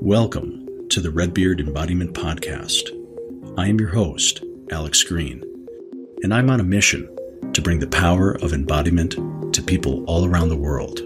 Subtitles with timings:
[0.00, 2.88] Welcome to the Redbeard Embodiment Podcast.
[3.58, 5.42] I am your host, Alex Greene,
[6.22, 7.04] and I'm on a mission
[7.52, 9.16] to bring the power of embodiment
[9.52, 11.00] to people all around the world.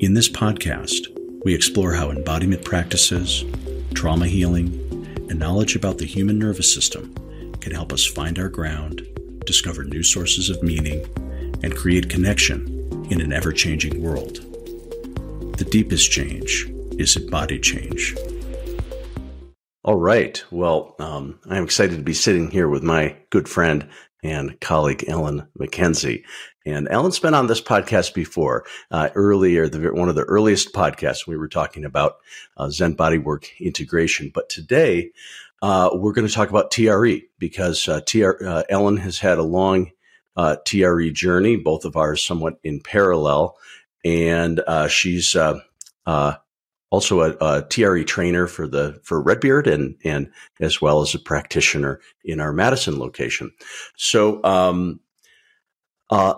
[0.00, 1.06] In this podcast,
[1.46, 3.42] we explore how embodiment practices,
[3.94, 4.74] trauma healing,
[5.30, 7.14] and knowledge about the human nervous system
[7.60, 9.00] can help us find our ground,
[9.46, 11.06] discover new sources of meaning,
[11.62, 14.40] and create connection in an ever changing world.
[15.56, 16.70] The deepest change
[17.02, 18.16] is embodied change.
[19.84, 20.42] All right.
[20.52, 23.88] Well, um, I'm excited to be sitting here with my good friend
[24.22, 26.22] and colleague Ellen McKenzie.
[26.64, 28.64] And Ellen's been on this podcast before.
[28.92, 32.18] Uh, earlier, the, one of the earliest podcasts, we were talking about
[32.56, 34.30] uh, Zen bodywork integration.
[34.32, 35.10] But today,
[35.60, 39.42] uh, we're going to talk about TRE because uh, TR, uh, Ellen has had a
[39.42, 39.90] long
[40.36, 43.56] uh, TRE journey, both of ours somewhat in parallel.
[44.04, 45.36] And she's
[46.92, 51.18] also a, a, TRE trainer for the for Redbeard and and as well as a
[51.18, 53.50] practitioner in our Madison location.
[53.96, 55.00] So um,
[56.10, 56.34] uh,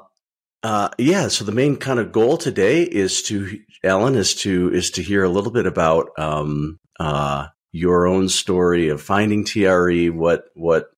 [0.63, 4.93] uh, yeah, so the main kind of goal today is to Ellen is to is
[4.93, 10.45] to hear a little bit about um, uh, your own story of finding TRE, what
[10.55, 10.93] what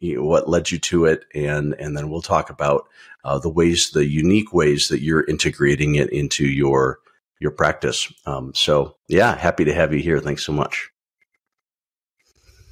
[0.00, 2.86] what led you to it, and and then we'll talk about
[3.24, 6.98] uh, the ways, the unique ways that you're integrating it into your
[7.40, 8.12] your practice.
[8.26, 10.20] Um, so yeah, happy to have you here.
[10.20, 10.90] Thanks so much.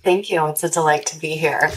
[0.02, 0.46] Thank you.
[0.46, 1.70] It's a delight to be here.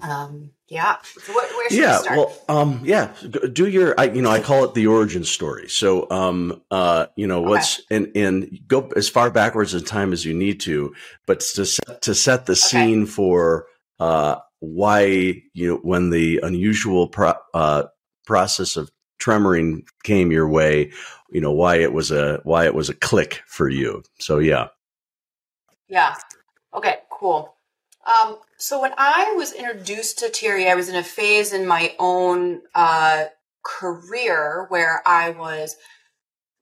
[0.00, 0.96] Um, yeah.
[1.02, 2.00] So what, yeah.
[2.02, 3.12] We well, um, yeah.
[3.52, 5.68] Do your, I, you know, I call it the origin story.
[5.68, 7.48] So, um, uh, you know, okay.
[7.48, 10.94] what's and and go as far backwards in time as you need to,
[11.26, 13.66] but to set, to set the scene for
[13.98, 17.84] uh, why you know when the unusual pro, uh,
[18.26, 20.92] process of tremoring came your way,
[21.30, 24.02] you know why it was a why it was a click for you.
[24.18, 24.68] So yeah.
[25.88, 26.16] Yeah.
[26.74, 26.96] Okay.
[27.10, 27.54] Cool.
[28.06, 31.94] Um, so when I was introduced to TRE, I was in a phase in my
[31.98, 33.26] own uh,
[33.62, 35.76] career where I was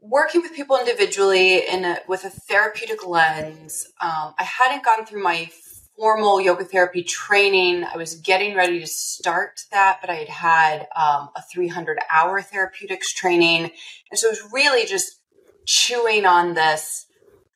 [0.01, 3.87] working with people individually in a, with a therapeutic lens.
[4.01, 5.49] Um, I hadn't gone through my
[5.97, 7.85] formal yoga therapy training.
[7.85, 12.41] I was getting ready to start that, but I had had um, a 300 hour
[12.43, 13.71] therapeutics training.
[14.11, 15.21] And so it was really just
[15.67, 17.07] chewing on this.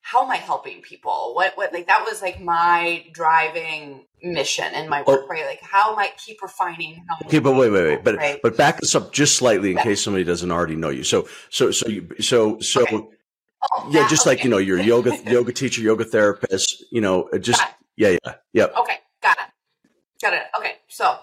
[0.02, 1.32] How am I helping people?
[1.34, 5.28] What, what, like, that was like my driving mission in my work, oh.
[5.28, 5.44] right?
[5.44, 7.04] Like, how am I keep refining?
[7.08, 8.04] How okay, but wait, wait, wait.
[8.04, 8.40] But, right?
[8.42, 9.82] but back this up just slightly in yeah.
[9.82, 11.04] case somebody doesn't already know you.
[11.04, 12.96] So, so, so you, so, so, okay.
[12.96, 14.30] oh, yeah, just okay.
[14.30, 17.62] like, you know, you're yoga, yoga teacher, yoga therapist, you know, just,
[18.00, 18.74] yeah, yeah, yep.
[18.78, 19.90] Okay, got it,
[20.22, 20.44] got it.
[20.58, 21.20] Okay, so all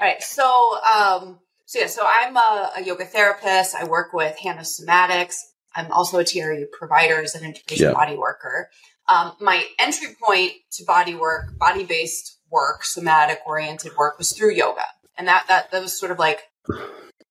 [0.00, 3.76] right, so um, so yeah, so I'm a, a yoga therapist.
[3.76, 5.36] I work with Hanna Somatics.
[5.76, 8.70] I'm also a TRE provider as an integration body worker.
[9.08, 14.54] Um, my entry point to body work, body based work, somatic oriented work was through
[14.54, 14.84] yoga,
[15.16, 16.40] and that that that was sort of like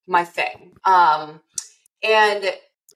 [0.08, 0.72] my thing.
[0.86, 1.42] Um,
[2.02, 2.46] and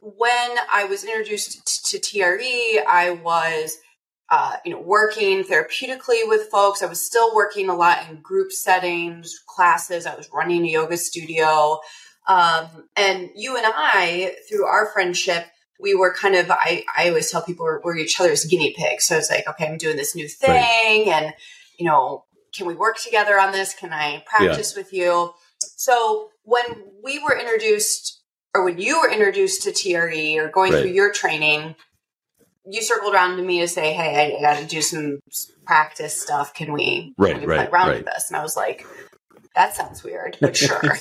[0.01, 3.77] when I was introduced to, to TRE, I was
[4.29, 6.83] uh, you know, working therapeutically with folks.
[6.83, 10.05] I was still working a lot in group settings, classes.
[10.05, 11.79] I was running a yoga studio.
[12.27, 12.67] Um,
[12.97, 15.45] and you and I, through our friendship,
[15.79, 19.05] we were kind of, I, I always tell people we're, we're each other's guinea pigs.
[19.05, 21.07] So it's like, okay, I'm doing this new thing right.
[21.07, 21.33] and,
[21.79, 23.73] you know, can we work together on this?
[23.73, 24.81] Can I practice yeah.
[24.81, 25.33] with you?
[25.59, 26.65] So when
[27.03, 28.23] we were introduced
[28.53, 30.81] or when you were introduced to TRE or going right.
[30.81, 31.75] through your training,
[32.69, 35.19] you circled around to me to say, "Hey, I, got to do some
[35.66, 36.53] practice stuff.
[36.53, 37.97] Can we, right, we right, play around right.
[37.97, 38.85] with this?" And I was like,
[39.55, 40.97] "That sounds weird, but sure."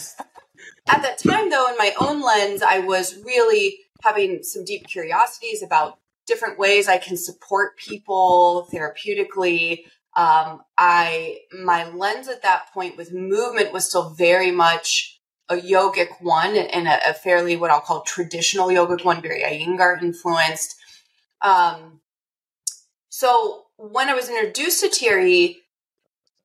[0.89, 5.63] At that time, though, in my own lens, I was really having some deep curiosities
[5.63, 9.85] about different ways I can support people therapeutically.
[10.17, 16.21] Um, I my lens at that point with movement was still very much a yogic
[16.21, 20.76] one and a, a fairly what I'll call traditional yogic one, very Iyengar influenced.
[21.43, 22.01] Um,
[23.09, 25.59] so when I was introduced to TRE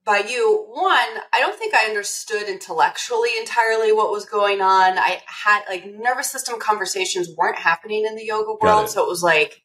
[0.04, 4.98] by you, one, I don't think I understood intellectually entirely what was going on.
[4.98, 8.90] I had like nervous system conversations weren't happening in the yoga world, it.
[8.90, 9.64] so it was like,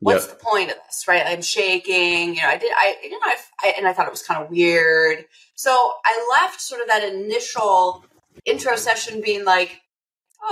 [0.00, 0.38] what's yep.
[0.38, 1.22] the point of this, right?
[1.26, 2.48] I'm shaking, you know.
[2.48, 5.24] I did, I you know, I, I and I thought it was kind of weird.
[5.54, 5.70] So
[6.04, 8.04] I left sort of that initial
[8.44, 9.80] intro session being like,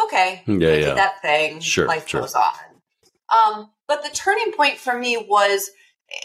[0.05, 0.95] okay, yeah, yeah.
[0.95, 2.23] that thing, sure, life sure.
[2.23, 2.53] goes on.
[3.35, 5.71] Um, but the turning point for me was,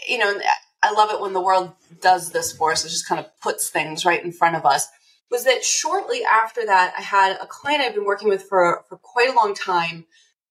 [0.08, 0.38] you know,
[0.82, 2.84] I love it when the world does this for us.
[2.84, 4.88] It just kind of puts things right in front of us.
[5.30, 8.96] Was that shortly after that, I had a client I've been working with for, for
[8.96, 10.06] quite a long time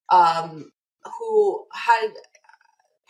[0.09, 0.71] um,
[1.19, 2.09] who had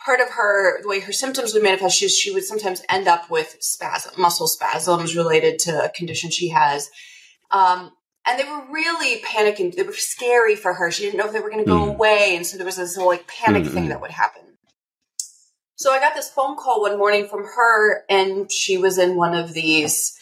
[0.04, 3.30] part of her, the way her symptoms would manifest, she, she would sometimes end up
[3.30, 6.90] with spasm, muscle spasms related to a condition she has.
[7.50, 7.92] Um,
[8.30, 9.74] and they were really panicking.
[9.74, 10.90] They were scary for her.
[10.90, 11.94] She didn't know if they were going to go mm.
[11.94, 12.34] away.
[12.36, 13.74] And so there was this whole like panic mm-hmm.
[13.74, 14.42] thing that would happen.
[15.74, 19.34] So I got this phone call one morning from her and she was in one
[19.34, 20.16] of these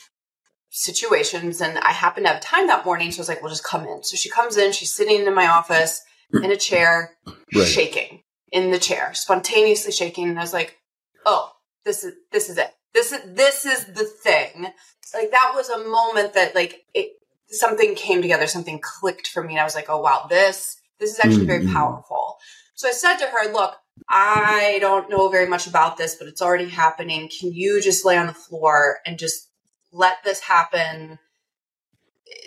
[0.71, 3.11] situations and I happened to have time that morning.
[3.11, 4.03] So I was like, well, just come in.
[4.05, 6.01] So she comes in, she's sitting in my office
[6.33, 7.67] in a chair, right.
[7.67, 8.23] shaking
[8.53, 10.29] in the chair, spontaneously shaking.
[10.29, 10.79] And I was like,
[11.27, 11.51] oh,
[11.85, 12.71] this is, this is it.
[12.95, 14.69] This is, this is the thing.
[15.13, 17.11] Like that was a moment that like it,
[17.51, 19.55] something came together, something clicked for me.
[19.55, 21.75] And I was like, oh, wow, this, this is actually very mm-hmm.
[21.75, 22.37] powerful.
[22.75, 23.75] So I said to her, look,
[24.09, 27.29] I don't know very much about this, but it's already happening.
[27.29, 29.49] Can you just lay on the floor and just
[29.93, 31.19] let this happen?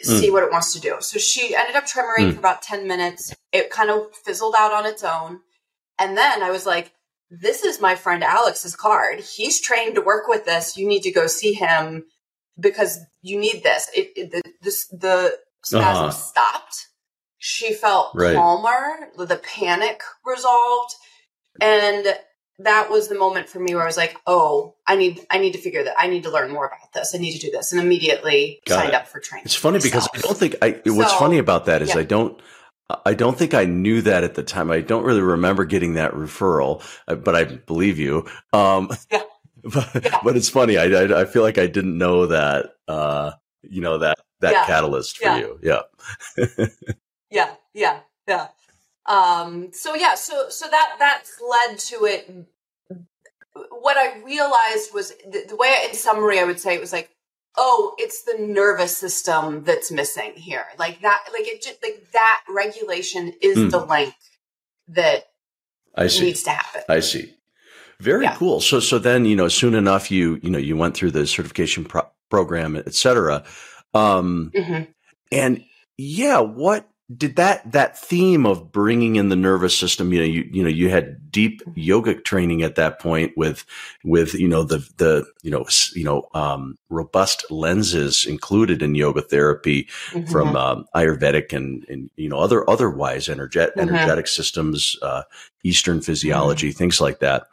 [0.03, 0.31] See mm.
[0.31, 0.98] what it wants to do.
[1.00, 2.33] So she ended up tremoring mm.
[2.33, 3.33] for about 10 minutes.
[3.51, 5.39] It kind of fizzled out on its own.
[6.00, 6.94] And then I was like,
[7.30, 9.19] this is my friend Alex's card.
[9.19, 10.77] He's trained to work with this.
[10.77, 12.06] You need to go see him
[12.59, 13.89] because you need this.
[13.95, 14.10] It,
[14.61, 16.11] this, the spasm uh-huh.
[16.11, 16.87] stopped.
[17.37, 18.35] She felt right.
[18.35, 19.09] calmer.
[19.17, 20.93] The panic resolved.
[21.59, 22.05] And
[22.59, 25.53] that was the moment for me where I was like, "Oh, I need, I need
[25.53, 25.95] to figure that.
[25.97, 27.15] I need to learn more about this.
[27.15, 28.95] I need to do this." And immediately Got signed it.
[28.95, 29.45] up for training.
[29.45, 30.79] It's funny because I don't think I.
[30.85, 32.01] What's so, funny about that is yeah.
[32.01, 32.39] I don't.
[33.05, 34.69] I don't think I knew that at the time.
[34.69, 38.27] I don't really remember getting that referral, uh, but I believe you.
[38.53, 39.23] Um, yeah.
[39.63, 40.17] But, yeah.
[40.23, 40.79] but it's funny.
[40.79, 42.71] I, I, I feel like I didn't know that.
[42.87, 44.65] Uh, you know that that yeah.
[44.65, 45.59] catalyst for you.
[45.61, 45.81] Yeah.
[47.29, 47.55] yeah.
[47.73, 47.99] Yeah.
[48.27, 48.47] Yeah.
[49.05, 52.47] Um, so yeah, so so that that's led to it.
[53.69, 57.09] What I realized was the, the way, in summary, I would say it was like,
[57.57, 60.65] oh, it's the nervous system that's missing here.
[60.77, 63.71] Like that, like it just like that regulation is mm.
[63.71, 64.13] the link
[64.89, 65.25] that
[65.95, 66.25] I see.
[66.25, 66.83] needs to happen.
[66.88, 67.33] I see.
[67.99, 68.35] Very yeah.
[68.35, 68.61] cool.
[68.61, 71.85] So so then you know soon enough you you know you went through the certification
[71.85, 73.43] pro- program, et cetera.
[73.93, 74.83] Um, mm-hmm.
[75.31, 75.63] And
[75.97, 80.49] yeah, what did that that theme of bringing in the nervous system you know you
[80.51, 83.65] you know you had deep yogic training at that point with
[84.03, 89.21] with you know the the you know you know um, robust lenses included in yoga
[89.21, 90.29] therapy mm-hmm.
[90.31, 93.89] from um, ayurvedic and and you know other otherwise energetic mm-hmm.
[93.89, 95.23] energetic systems uh,
[95.63, 96.77] eastern physiology mm-hmm.
[96.77, 97.47] things like that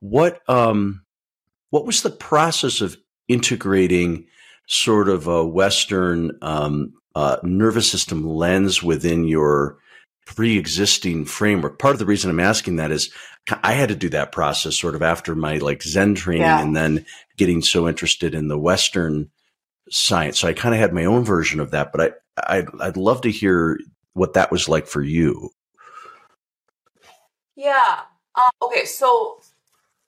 [0.00, 1.02] what um
[1.70, 2.96] what was the process of
[3.28, 4.26] integrating
[4.66, 9.78] sort of a western um, uh, nervous system lens within your
[10.26, 11.78] pre-existing framework.
[11.78, 13.10] Part of the reason I'm asking that is
[13.62, 16.60] I had to do that process sort of after my like Zen training yeah.
[16.60, 19.30] and then getting so interested in the Western
[19.88, 20.40] science.
[20.40, 22.00] So I kind of had my own version of that, but
[22.36, 23.78] I, I'd, I'd love to hear
[24.14, 25.50] what that was like for you.
[27.54, 28.00] Yeah.
[28.34, 28.84] Um, okay.
[28.84, 29.40] So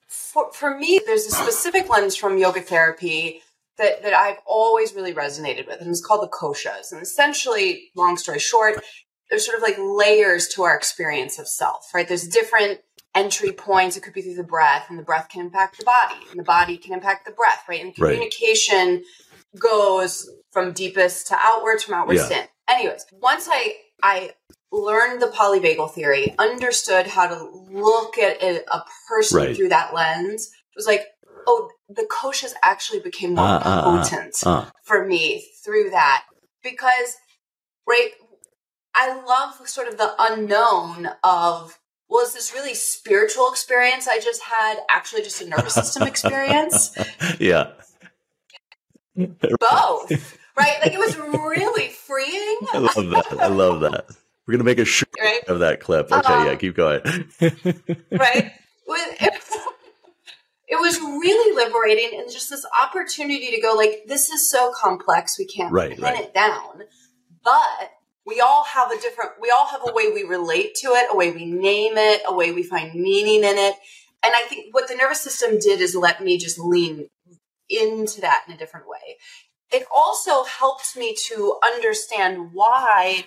[0.08, 3.42] for, for me, there's a specific lens from yoga therapy
[3.78, 6.92] that, that I've always really resonated with, and it's called the koshas.
[6.92, 8.82] And essentially, long story short,
[9.30, 12.06] there's sort of like layers to our experience of self, right?
[12.06, 12.80] There's different
[13.14, 13.96] entry points.
[13.96, 16.44] It could be through the breath, and the breath can impact the body, and the
[16.44, 17.80] body can impact the breath, right?
[17.80, 19.02] And communication right.
[19.60, 22.40] goes from deepest to outwards, from outwards yeah.
[22.40, 22.44] in.
[22.68, 24.32] Anyways, once I I
[24.70, 29.56] learned the polyvagal theory, understood how to look at a, a person right.
[29.56, 31.06] through that lens, it was like,
[31.46, 36.24] oh, the koshas actually became more uh, uh, uh potent uh, for me through that
[36.62, 37.16] because,
[37.86, 38.10] right,
[38.94, 41.78] I love sort of the unknown of,
[42.08, 46.96] well, is this really spiritual experience I just had actually just a nervous system experience?
[47.38, 47.70] yeah.
[49.16, 50.76] Both, right?
[50.80, 52.58] Like it was really freeing.
[52.72, 53.36] I love that.
[53.40, 54.06] I love that.
[54.46, 55.42] We're gonna make a shirt right?
[55.48, 56.10] of that clip.
[56.12, 57.00] Okay, um, yeah, keep going.
[58.12, 58.52] right?
[60.68, 65.38] it was really liberating and just this opportunity to go like this is so complex
[65.38, 66.20] we can't right, pin right.
[66.20, 66.82] it down.
[67.42, 67.90] But
[68.26, 71.16] we all have a different we all have a way we relate to it a
[71.16, 73.74] way we name it a way we find meaning in it.
[74.22, 77.08] And i think what the nervous system did is let me just lean
[77.70, 79.16] into that in a different way.
[79.70, 83.26] It also helped me to understand why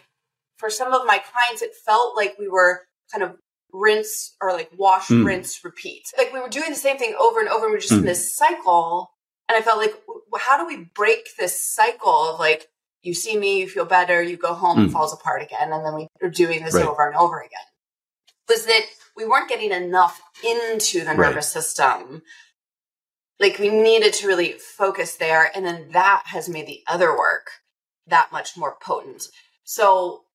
[0.58, 2.82] for some of my clients it felt like we were
[3.12, 3.38] kind of
[3.74, 5.26] rinse or like wash, mm.
[5.26, 6.12] rinse, repeat.
[6.18, 8.00] Like we were doing the same thing over and over and we are just mm.
[8.00, 9.12] in this cycle.
[9.50, 9.96] And I felt like,
[10.40, 12.68] how do we break this cycle of like,
[13.02, 14.86] you see me, you feel better, you go home, mm.
[14.88, 15.74] it falls apart again.
[15.74, 16.86] And then we are doing this right.
[16.86, 17.60] over and over again.
[18.48, 18.84] Was that
[19.16, 21.64] we weren't getting enough into the nervous right.
[21.64, 22.22] system.
[23.40, 25.52] Like we needed to really focus there.
[25.56, 27.50] And then that has made the other work
[28.08, 29.24] that much more potent.
[29.64, 30.26] So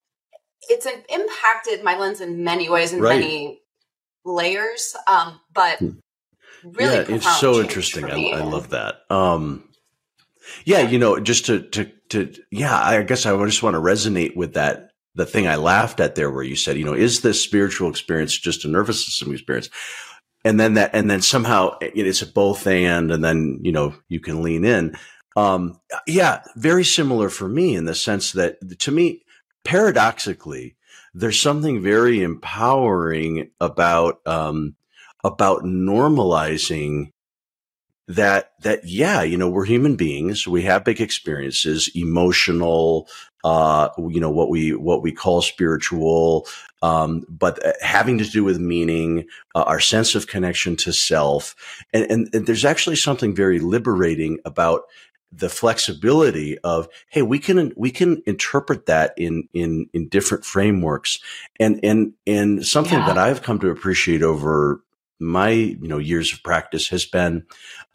[0.69, 3.19] it's impacted my lens in many ways in right.
[3.19, 3.61] many
[4.25, 4.95] layers.
[5.07, 5.89] Um, but Hmm.
[6.63, 8.05] really, yeah, it's so interesting.
[8.05, 9.01] I, I love that.
[9.09, 9.63] Um,
[10.65, 14.35] yeah, you know, just to to to yeah, I guess I just want to resonate
[14.35, 14.91] with that.
[15.15, 18.37] The thing I laughed at there, where you said, you know, is this spiritual experience
[18.37, 19.69] just a nervous system experience?
[20.45, 24.19] And then that, and then somehow it's a both and, and then you know you
[24.19, 24.95] can lean in.
[25.35, 29.23] Um, yeah, very similar for me in the sense that to me,
[29.67, 30.77] paradoxically,
[31.13, 34.75] there's something very empowering about um,
[35.25, 37.11] about normalizing
[38.07, 40.47] that that yeah you know we're human beings.
[40.47, 43.09] We have big experiences emotional
[43.43, 46.47] uh you know what we what we call spiritual
[46.81, 51.55] um but uh, having to do with meaning uh, our sense of connection to self.
[51.93, 54.83] And, and and there's actually something very liberating about
[55.31, 61.19] the flexibility of hey we can we can interpret that in in in different frameworks
[61.59, 63.07] and and and something Yeah.
[63.07, 64.81] that I've come to appreciate over
[65.19, 67.45] my you know years of practice has been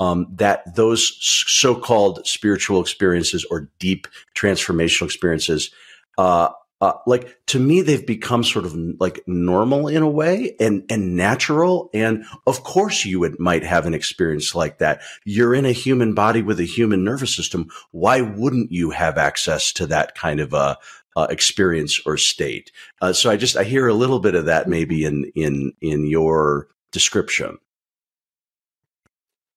[0.01, 5.71] um, that those so-called spiritual experiences or deep transformational experiences
[6.19, 6.51] uh,
[6.83, 11.17] uh, like to me they've become sort of like normal in a way and and
[11.17, 11.89] natural.
[11.95, 15.01] And of course you would might have an experience like that.
[15.25, 17.71] You're in a human body with a human nervous system.
[17.93, 20.77] Why wouldn't you have access to that kind of a
[21.15, 22.73] uh, experience or state?
[23.01, 26.05] Uh, so i just i hear a little bit of that maybe in in in
[26.07, 27.59] your description.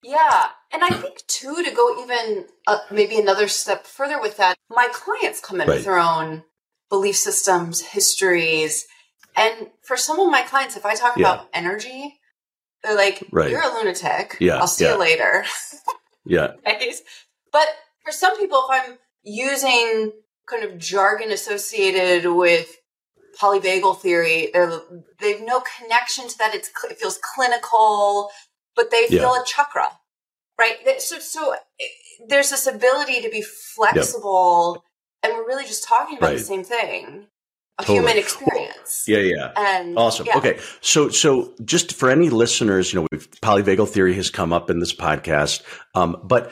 [0.04, 0.50] Yeah.
[0.72, 4.88] And I think, too, to go even uh, maybe another step further with that, my
[4.92, 5.78] clients come in Right.
[5.78, 6.44] with their own
[6.90, 8.86] belief systems, histories.
[9.36, 11.34] And for some of my clients, if I talk Yeah.
[11.34, 12.20] about energy,
[12.84, 13.50] they're like, Right.
[13.50, 14.38] you're a lunatic.
[14.40, 14.94] Yeah, I'll see yeah.
[14.94, 15.46] you later.
[16.26, 16.94] yeah right?
[17.52, 17.68] But
[18.04, 20.12] for some people, if I'm using
[20.48, 22.76] kind of jargon associated with
[23.40, 24.80] polyvagal theory, they're,
[25.20, 26.54] they've no connection to that.
[26.56, 28.30] It's it feels clinical,
[28.76, 29.92] but they feel a chakra,
[30.60, 30.78] right?
[31.00, 31.86] So, so eh,
[32.28, 34.84] there's this ability to be flexible,
[35.26, 36.38] and we're really just talking about Right.
[36.38, 37.28] the same thing,
[37.80, 37.98] a Totally.
[38.00, 39.04] human experience.
[39.08, 40.26] yeah yeah And Awesome.
[40.28, 40.38] yeah.
[40.38, 40.60] Okay.
[40.82, 44.80] So, so just for any listeners, you know, we've, polyvagal theory has come up in
[44.80, 45.62] this podcast,
[45.94, 46.52] um, but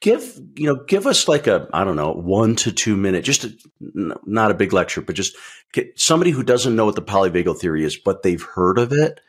[0.00, 3.44] give, you know, give us like a, I don't know, one to two minute, just
[3.44, 3.48] a,
[3.82, 5.36] n- not a big lecture, but just
[5.72, 9.20] get somebody who doesn't know what the polyvagal theory is, but they've heard of it.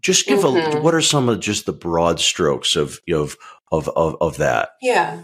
[0.00, 0.82] Just give a, Mhm.
[0.82, 3.36] what are some of just the broad strokes of, of,
[3.72, 4.70] of, of, of that?
[4.80, 5.22] Yeah.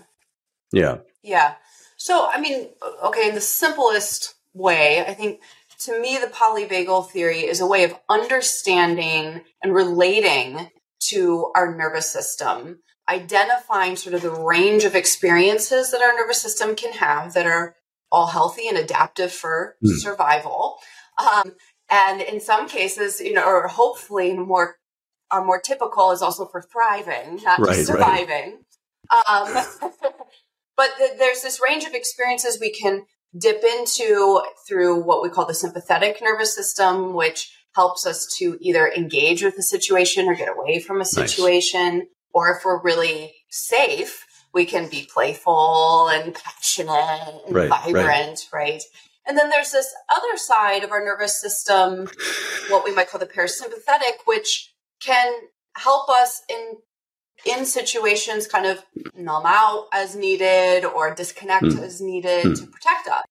[0.73, 0.99] Yeah.
[1.23, 1.55] Yeah.
[2.03, 2.69] So, I mean,
[3.05, 5.41] okay, in the simplest way, I think
[5.85, 10.69] to me, the polyvagal theory is a way of understanding and relating
[11.11, 16.75] to our nervous system, identifying sort of the range of experiences that our nervous system
[16.75, 17.77] can have that are
[18.11, 19.93] all healthy and adaptive for Hmm.
[19.93, 20.79] survival.
[21.19, 21.55] Um,
[21.89, 24.77] and in some cases, you know, or hopefully more
[25.31, 28.27] are more typical is also for thriving, not Right, just right.
[28.27, 28.65] surviving.
[29.09, 29.57] Um,
[30.83, 33.05] but th- there's this range of experiences we can
[33.39, 38.89] dip into through what we call the sympathetic nervous system, which helps us to either
[38.89, 42.09] engage with a situation or get away from a situation.
[42.35, 47.85] Or if we're really safe, we can be playful and passionate and Right, right.
[47.85, 48.83] vibrant, right?
[49.25, 52.11] And then there's this other side of our nervous system,
[52.71, 55.33] what we might call the parasympathetic, which can
[55.77, 56.79] help us in
[57.45, 58.85] in situations kind of
[59.15, 61.83] numb out as needed or disconnect Mm.
[61.83, 62.61] as needed Mm.
[62.61, 63.25] to protect us.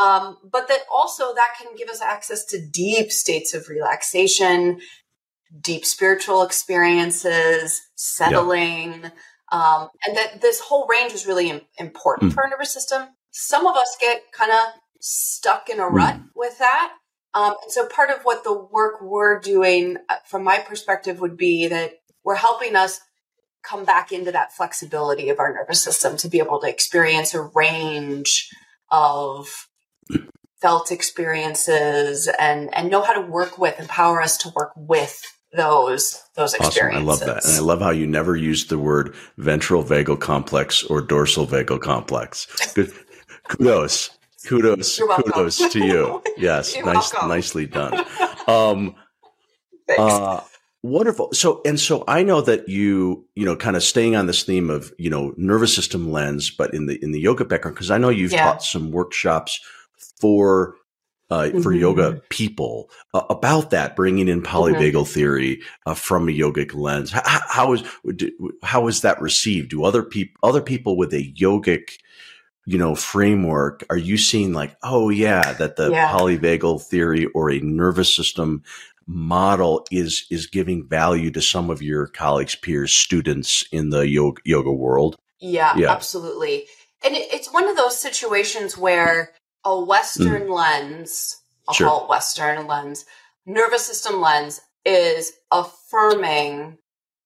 [0.00, 4.80] Um, but that also that can give us access to deep states of relaxation,
[5.60, 9.10] deep spiritual experiences, settling,
[9.50, 12.34] um, and that this whole range is really im- important Mm.
[12.34, 13.08] for our nervous system.
[13.30, 14.64] Some of us get kind of
[15.00, 16.92] stuck in a rut with that.
[17.34, 21.36] Um, and so part of what the work we're doing uh, from my perspective would
[21.36, 21.94] be that
[22.24, 23.00] we're helping us
[23.62, 27.42] come back into that flexibility of our nervous system to be able to experience a
[27.42, 28.48] range
[28.90, 29.68] of
[30.60, 35.22] felt experiences and and know how to work with empower us to work with
[35.56, 36.90] those those Awesome.
[36.90, 37.44] I love that.
[37.44, 41.80] And I love how you never used the word ventral vagal complex or dorsal vagal
[41.80, 42.72] complex.
[42.74, 42.92] Good.
[43.48, 44.10] Kudos.
[44.46, 44.98] Kudos.
[44.98, 46.22] Kudos to you.
[46.36, 46.76] Yes.
[46.76, 47.28] You're nice, welcome.
[47.30, 48.04] nicely done.
[48.46, 48.94] Um,
[49.88, 50.00] Thanks.
[50.00, 50.44] uh,
[50.82, 51.32] wonderful.
[51.32, 54.70] So, and so I know that you, you know, kind of staying on this theme
[54.70, 57.98] of, you know, nervous system lens, but in the, in the yoga background, because I
[57.98, 58.42] know you've Yeah.
[58.42, 59.60] taught some workshops
[60.20, 60.76] for,
[61.30, 61.80] uh, for Mhm.
[61.80, 64.56] yoga people uh, about that, bringing in Mm-hmm.
[64.56, 67.10] polyvagal theory uh, from a yogic lens.
[67.10, 67.82] How, how is
[68.62, 69.70] how is that received?
[69.70, 71.98] Do other people other people with a yogic
[72.64, 76.10] you know framework are you seeing like oh yeah that the Yeah.
[76.10, 78.62] polyvagal theory or a nervous system
[79.08, 84.40] model is is giving value to some of your colleagues, peers, students in the yoga,
[84.44, 85.16] yoga world.
[85.40, 85.90] Yeah, yeah.
[85.90, 86.66] absolutely.
[87.04, 89.32] And it, it's one of those situations where
[89.64, 90.54] a Western mm.
[90.54, 91.88] lens, I'll sure.
[91.88, 93.06] call it Western lens,
[93.46, 96.78] nervous system lens, is affirming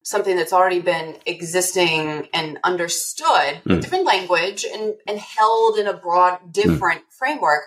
[0.04, 3.80] something that's already been existing and understood mm.
[3.80, 6.50] different language and, and held in a broad, hmm.
[6.50, 7.12] different mm.
[7.12, 7.62] framework,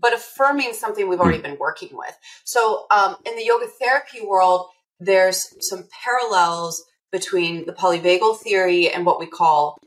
[0.00, 1.44] but affirming something we've already mm.
[1.44, 2.16] been working with.
[2.44, 4.68] So, um, in the yoga therapy world,
[5.00, 9.78] there's some parallels between the polyvagal theory and what we call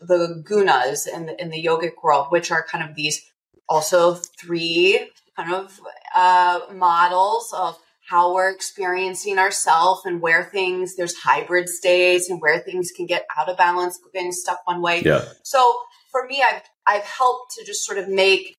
[0.00, 3.22] the gunas in the, in the yogic world, which are kind of these
[3.68, 5.80] also three kind of
[6.14, 7.78] uh, models of
[8.08, 13.26] how we're experiencing ourselves and where things there's hybrid states and where things can get
[13.36, 15.74] out of balance getting stuck one way yeah so
[16.12, 18.54] for me i've i've helped to just sort of make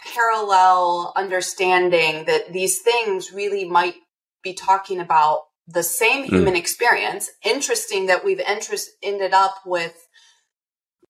[0.00, 3.94] parallel understanding that these things really might
[4.42, 6.34] be talking about the same hmm.
[6.36, 6.58] human mm.
[6.58, 10.06] experience interesting that we've interest, ended up with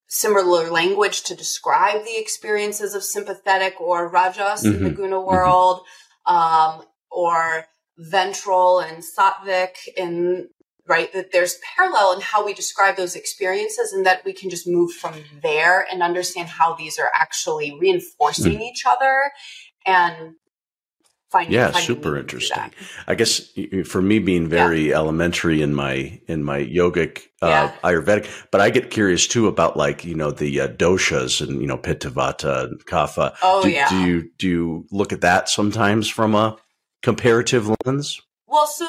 [0.07, 4.67] similar language to describe the experiences of sympathetic or rajas mm-hmm.
[4.67, 5.01] in the mm-hmm.
[5.01, 5.27] guna mm-hmm.
[5.27, 5.81] world
[6.27, 6.79] mm-hmm.
[6.79, 7.65] um, or
[7.97, 10.47] ventral and sattvic in
[10.87, 14.67] right that there's parallel in how we describe those experiences and that we can just
[14.67, 15.13] move from
[15.43, 18.61] there and understand how these are actually reinforcing mm.
[18.61, 19.31] each other
[19.85, 20.35] and
[21.29, 22.71] finding yeah finding super interesting
[23.07, 23.51] i guess
[23.85, 24.95] for me being very yeah.
[24.95, 27.73] elementary in my in my yogic uh, yeah.
[27.83, 31.67] ayurvedic but i get curious too about like you know the uh, doshas and you
[31.67, 35.49] know pitta vata and kapha oh do, yeah do you do you look at that
[35.49, 36.55] sometimes from a
[37.03, 38.87] comparative lens well so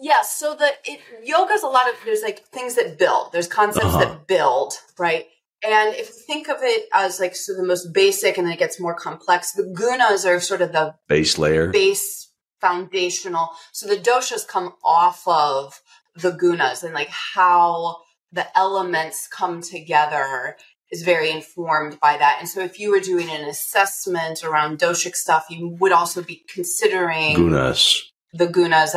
[0.00, 3.86] yeah so the it, yoga's a lot of there's like things that build there's concepts
[3.86, 3.98] uh-huh.
[3.98, 5.26] that build right
[5.62, 8.58] and if you think of it as like so the most basic and then it
[8.58, 12.30] gets more complex, the gunas are sort of the base layer, base
[12.60, 13.50] foundational.
[13.72, 15.80] So the doshas come off of
[16.14, 17.98] the gunas and like how
[18.32, 20.56] the elements come together
[20.90, 22.38] is very informed by that.
[22.40, 26.42] And so if you were doing an assessment around doshic stuff, you would also be
[26.48, 28.00] considering gunas,
[28.32, 28.94] the gunas,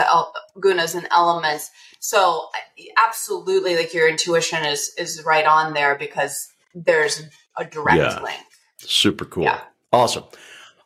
[0.58, 1.72] gunas and elements.
[2.00, 2.50] So
[2.98, 7.24] absolutely like your intuition is is right on there because there's
[7.58, 8.22] a direct yeah.
[8.22, 8.42] link.
[8.80, 9.44] Super cool.
[9.44, 9.62] Yeah.
[9.92, 10.24] Awesome.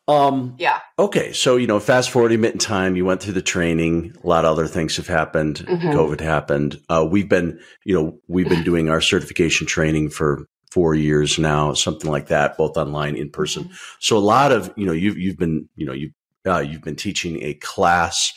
[0.10, 0.80] Um, yeah.
[0.98, 1.34] Okay.
[1.34, 4.16] So, you know, fast forward a bit in time, you went through the training.
[4.24, 5.66] A lot of other things have happened.
[5.68, 5.90] Mm-hmm.
[5.90, 6.80] COVID happened.
[6.88, 11.74] Uh, we've been, you know, we've been doing our certification training for four years now,
[11.74, 13.64] something like that, both online, in person.
[13.64, 13.74] Mm-hmm.
[14.00, 16.12] So a lot of, you know, you've, you've been, you know, you,
[16.45, 18.34] uh, you've been teaching a class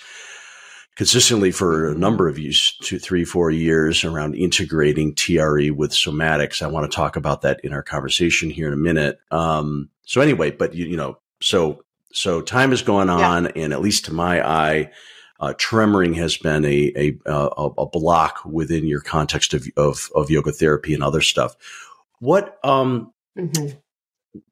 [0.96, 6.60] consistently for a number of years, two, three, four years around integrating TRE with somatics.
[6.60, 9.18] I want to talk about that in our conversation here in a minute.
[9.30, 13.52] Um, so anyway, but you, you, know, so, so time has gone on yeah.
[13.56, 14.90] and at least to my eye,
[15.38, 20.30] uh, tremoring has been a, a, a, a, block within your context of, of, of
[20.30, 21.56] yoga therapy and other stuff.
[22.18, 23.78] What, um, mm-hmm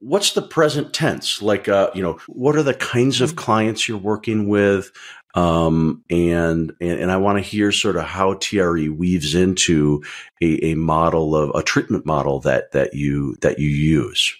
[0.00, 3.38] what's the present tense like uh you know what are the kinds of mm-hmm.
[3.38, 4.90] clients you're working with
[5.34, 10.02] um, and, and, and I want to hear sort of how TRE weaves into
[10.42, 14.34] a, a model of a treatment model that that you that you use.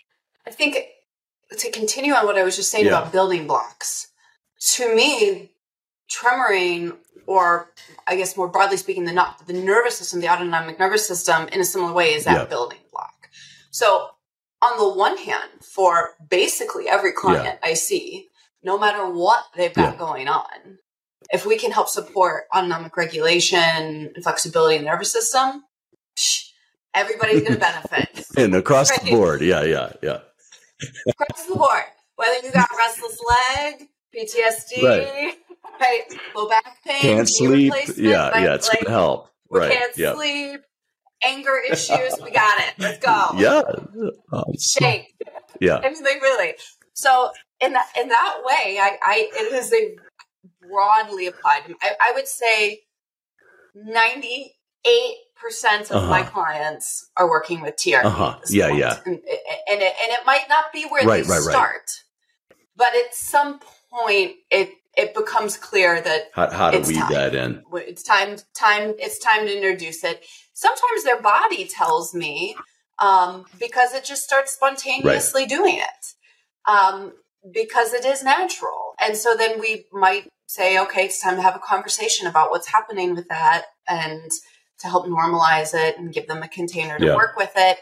[0.46, 0.78] I think
[1.56, 2.98] to continue on what I was just saying yeah.
[2.98, 4.08] about building blocks,
[4.72, 5.52] to me,
[6.10, 6.96] tremoring,
[7.26, 7.70] or
[8.06, 11.60] I guess more broadly speaking, the not the nervous system, the autonomic nervous system, in
[11.60, 12.44] a similar way, is that yeah.
[12.46, 13.28] building block.
[13.70, 14.08] So,
[14.62, 17.70] on the one hand, for basically every client yeah.
[17.70, 18.28] I see,
[18.62, 19.98] no matter what they've got yeah.
[19.98, 20.78] going on.
[21.30, 25.62] If we can help support autonomic regulation and flexibility in the nervous system,
[26.94, 28.26] everybody's going to benefit.
[28.36, 29.02] and across right.
[29.02, 29.40] the board.
[29.42, 30.20] Yeah, yeah, yeah.
[31.08, 31.84] across the board.
[32.16, 35.34] Whether you got restless leg, PTSD, right,
[35.80, 36.02] right
[36.34, 37.72] low back pain, can't sleep.
[37.96, 39.30] Yeah, yeah, it's like, going to help.
[39.50, 39.72] Right.
[39.72, 40.16] Can't yep.
[40.16, 40.60] sleep,
[41.24, 42.14] anger issues.
[42.22, 42.74] we got it.
[42.78, 43.30] Let's go.
[43.36, 43.62] Yeah.
[44.32, 45.14] Um, Shake.
[45.60, 45.80] Yeah.
[45.82, 46.54] Anything really.
[46.94, 49.96] So in that in that way, I, I it is a
[50.66, 51.62] broadly applied.
[51.82, 52.80] I, I would say
[53.74, 54.54] ninety
[54.86, 56.10] eight percent of uh-huh.
[56.10, 57.94] my clients are working with TRE.
[57.96, 58.38] Uh-huh.
[58.50, 58.80] Yeah, point.
[58.80, 61.54] yeah, and, and, it, and it might not be where right, they right, start,
[62.50, 62.58] right.
[62.76, 63.60] but at some
[63.92, 67.12] point it it becomes clear that how, how to weed time.
[67.12, 67.62] that in.
[67.74, 70.24] It's time time it's time to introduce it.
[70.58, 72.56] Sometimes their body tells me
[72.98, 77.12] um, because it just starts spontaneously doing it um,
[77.54, 78.94] because it is natural.
[79.00, 82.66] And so then we might say, okay, it's time to have a conversation about what's
[82.66, 84.32] happening with that and
[84.80, 87.14] to help normalize it and give them a container to yeah.
[87.14, 87.78] work with it.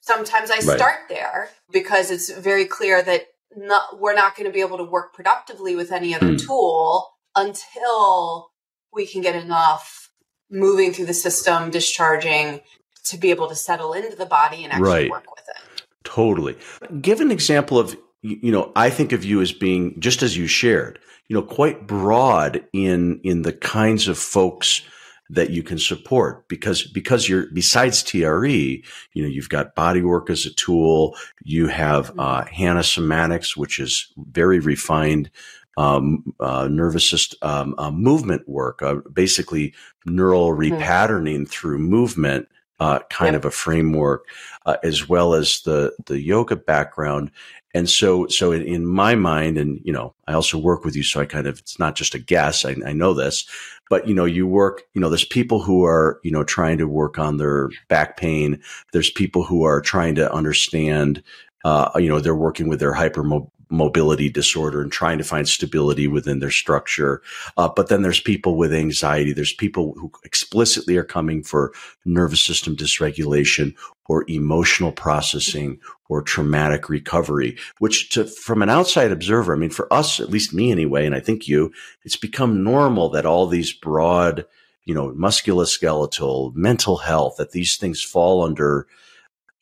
[0.00, 0.62] Sometimes I right.
[0.64, 3.26] start there because it's very clear that
[3.56, 6.44] not, we're not going to be able to work productively with any other mm.
[6.44, 8.50] tool until
[8.92, 10.03] we can get enough
[10.50, 12.60] moving through the system, discharging
[13.04, 15.10] to be able to settle into the body and actually right.
[15.10, 15.82] work with it.
[16.04, 16.56] Totally.
[17.00, 20.46] Give an example of, you know, I think of you as being just as you
[20.46, 24.82] shared, you know, quite broad in in the kinds of folks
[25.30, 30.46] that you can support because because you're besides TRE, you know, you've got bodywork as
[30.46, 32.20] a tool, you have mm-hmm.
[32.20, 35.30] uh, Hanna somatics, which is very refined
[35.76, 39.74] um, uh, nervous system um, uh, movement work, uh, basically
[40.06, 40.74] neural mm-hmm.
[40.74, 42.48] repatterning through movement
[42.80, 43.40] uh, kind yep.
[43.40, 44.26] of a framework,
[44.66, 47.30] uh, as well as the the yoga background.
[47.76, 51.02] And so, so in, in, my mind, and you know, I also work with you,
[51.02, 52.64] so I kind of it's not just a guess.
[52.64, 53.48] I, I know this,
[53.90, 54.82] but you know, you work.
[54.94, 58.60] You know, there's people who are you know trying to work on their back pain.
[58.92, 61.22] There's people who are trying to understand.
[61.64, 66.08] Uh, you know, they're working with their hypermobility mobility disorder and trying to find stability
[66.08, 67.22] within their structure.
[67.56, 69.32] Uh, but then there's people with anxiety.
[69.32, 71.72] There's people who explicitly are coming for
[72.04, 73.74] nervous system dysregulation
[74.06, 79.90] or emotional processing or traumatic recovery, which to, from an outside observer, I mean, for
[79.92, 81.72] us, at least me anyway, and I think you,
[82.04, 84.44] it's become normal that all these broad,
[84.84, 88.86] you know, musculoskeletal, mental health, that these things fall under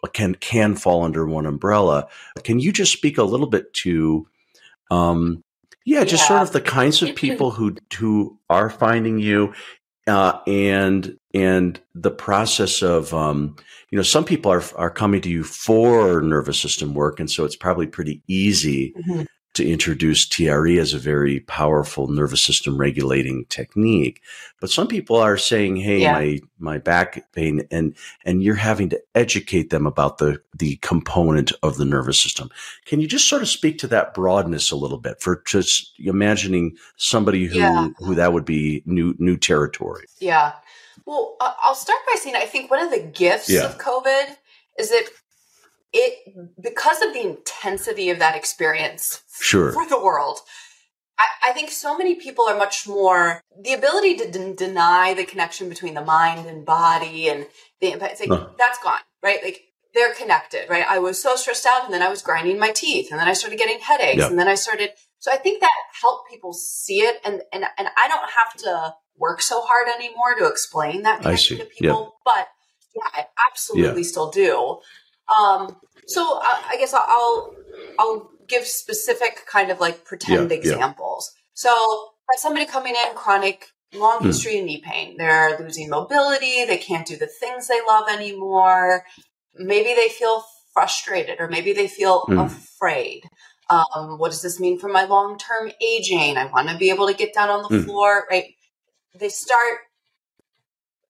[0.09, 2.09] can can fall under one umbrella.
[2.45, 4.27] Can you just speak a little bit to,
[4.91, 5.43] um,
[5.85, 6.29] yeah, just yeah.
[6.29, 9.53] sort of the kinds of people who who are finding you,
[10.07, 13.57] uh, and and the process of, um,
[13.91, 17.45] you know, some people are are coming to you for nervous system work, and so
[17.45, 19.23] it's probably pretty easy mm-hmm
[19.55, 24.23] to introduce TRE as a very powerful nervous system regulating technique.
[24.61, 26.13] But some people are saying, "Hey, yeah.
[26.13, 31.53] my my back pain," and and you're having to educate them about the the component
[31.63, 32.49] of the nervous system.
[32.87, 36.77] Can you just sort of speak to that broadness a little bit for just imagining
[36.97, 37.89] somebody who yeah.
[37.99, 40.07] who that would be new new territory?
[40.19, 40.53] Yeah.
[41.05, 43.65] Well, I'll start by saying I think one of the gifts yeah.
[43.65, 44.37] of COVID
[44.79, 45.05] is that
[45.93, 49.73] it because of the intensity of that experience sure.
[49.73, 50.41] for the world.
[51.19, 55.25] I, I think so many people are much more the ability to d- deny the
[55.25, 57.47] connection between the mind and body and
[57.81, 58.21] the impact.
[58.21, 58.49] Like, huh.
[58.59, 59.43] That's gone, right?
[59.43, 59.63] Like
[59.95, 60.85] they're connected, right?
[60.89, 63.35] I was so stressed out, and then I was grinding my teeth, and then I
[63.35, 64.31] started getting headaches, yep.
[64.31, 64.91] and then I started.
[65.19, 68.95] So I think that helped people see it, and and and I don't have to
[69.17, 72.35] work so hard anymore to explain that connection to people, yep.
[72.37, 72.49] but
[72.97, 74.09] yeah, I absolutely yeah.
[74.09, 74.79] still do.
[75.29, 77.55] Um, so I, I guess I'll
[77.99, 81.33] I'll give specific kind of like pretend yeah, examples.
[81.35, 81.41] Yeah.
[81.55, 82.09] So
[82.39, 84.27] somebody coming in chronic long hmm.
[84.27, 84.61] history mm.
[84.61, 85.17] of knee pain.
[85.19, 86.65] They're losing mobility.
[86.65, 89.05] They can't do the things they love anymore.
[89.55, 92.45] Maybe they feel frustrated or maybe they feel mm.
[92.45, 93.23] afraid.
[93.69, 96.37] Um, what does this mean for my long term aging?
[96.37, 97.85] I want to be able to get down on the mm.
[97.85, 98.47] floor, right?
[99.19, 99.79] They start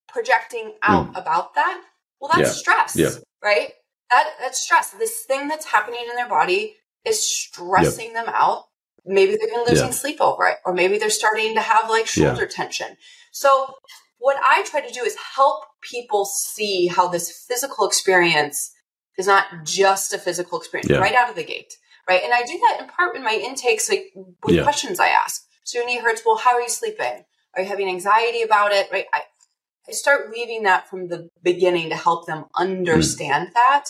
[0.07, 1.21] projecting out mm.
[1.21, 1.81] about that.
[2.19, 2.53] Well, that's yeah.
[2.53, 3.09] stress, yeah.
[3.43, 3.71] right?
[4.13, 4.91] That that's stress.
[4.91, 8.25] This thing that's happening in their body is stressing yep.
[8.25, 8.65] them out.
[9.05, 9.91] Maybe they've been losing yeah.
[9.91, 12.47] sleep over it, or maybe they're starting to have like shoulder yeah.
[12.47, 12.87] tension.
[13.31, 13.73] So
[14.19, 18.71] what I try to do is help people see how this physical experience
[19.17, 20.99] is not just a physical experience yeah.
[20.99, 21.73] right out of the gate.
[22.07, 22.21] Right.
[22.23, 25.41] And I do that in part with my intakes, like with questions I ask.
[25.63, 26.21] So your knee hurts.
[26.25, 27.23] Well, how are you sleeping?
[27.55, 28.87] Are you having anxiety about it?
[28.91, 29.05] Right.
[29.13, 29.21] I,
[29.87, 33.53] I start weaving that from the beginning to help them understand mm.
[33.53, 33.85] that.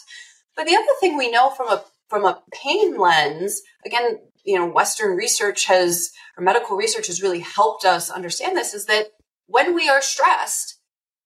[0.55, 4.67] But the other thing we know from a from a pain lens, again, you know,
[4.67, 9.07] Western research has or medical research has really helped us understand this is that
[9.47, 10.79] when we are stressed,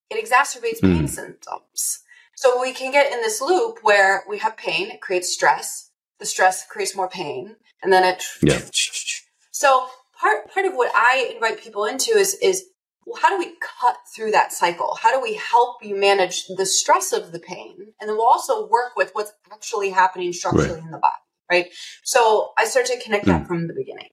[0.10, 0.96] it exacerbates mm.
[0.96, 2.00] pain symptoms.
[2.36, 6.26] So we can get in this loop where we have pain, it creates stress, the
[6.26, 8.62] stress creates more pain, and then it yeah.
[9.52, 9.88] so
[10.20, 12.66] part part of what I invite people into is is
[13.16, 14.98] how do we cut through that cycle?
[15.02, 17.76] How do we help you manage the stress of the pain?
[18.00, 20.84] And then we'll also work with what's actually happening structurally right.
[20.84, 21.14] in the body,
[21.50, 21.68] right?
[22.04, 23.48] So I start to connect that hmm.
[23.48, 24.10] from the beginning.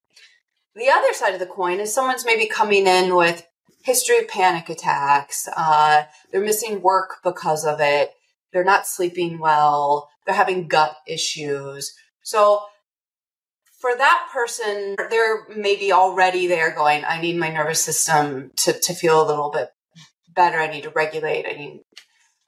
[0.77, 3.47] The other side of the coin is someone's maybe coming in with
[3.83, 5.49] history of panic attacks.
[5.57, 8.13] Uh, they're missing work because of it.
[8.53, 10.09] They're not sleeping well.
[10.25, 11.95] They're having gut issues.
[12.23, 12.63] So
[13.85, 18.95] for that person, they're maybe already there going, I need my nervous system to, to
[18.95, 19.69] feel a little bit
[20.35, 20.59] better.
[20.59, 21.45] I need to regulate.
[21.47, 21.83] I need,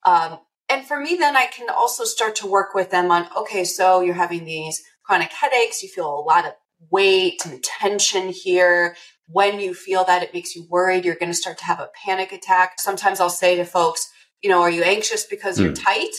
[0.07, 0.39] um,
[0.71, 4.01] and for me, then I can also start to work with them on, okay, so
[4.01, 5.83] you're having these chronic headaches.
[5.83, 6.53] You feel a lot of
[6.91, 8.97] weight and tension here.
[9.29, 11.05] When you feel that, it makes you worried.
[11.05, 12.81] You're going to start to have a panic attack.
[12.81, 14.11] Sometimes I'll say to folks,
[14.43, 15.65] you know, are you anxious because mm.
[15.65, 16.15] you're tight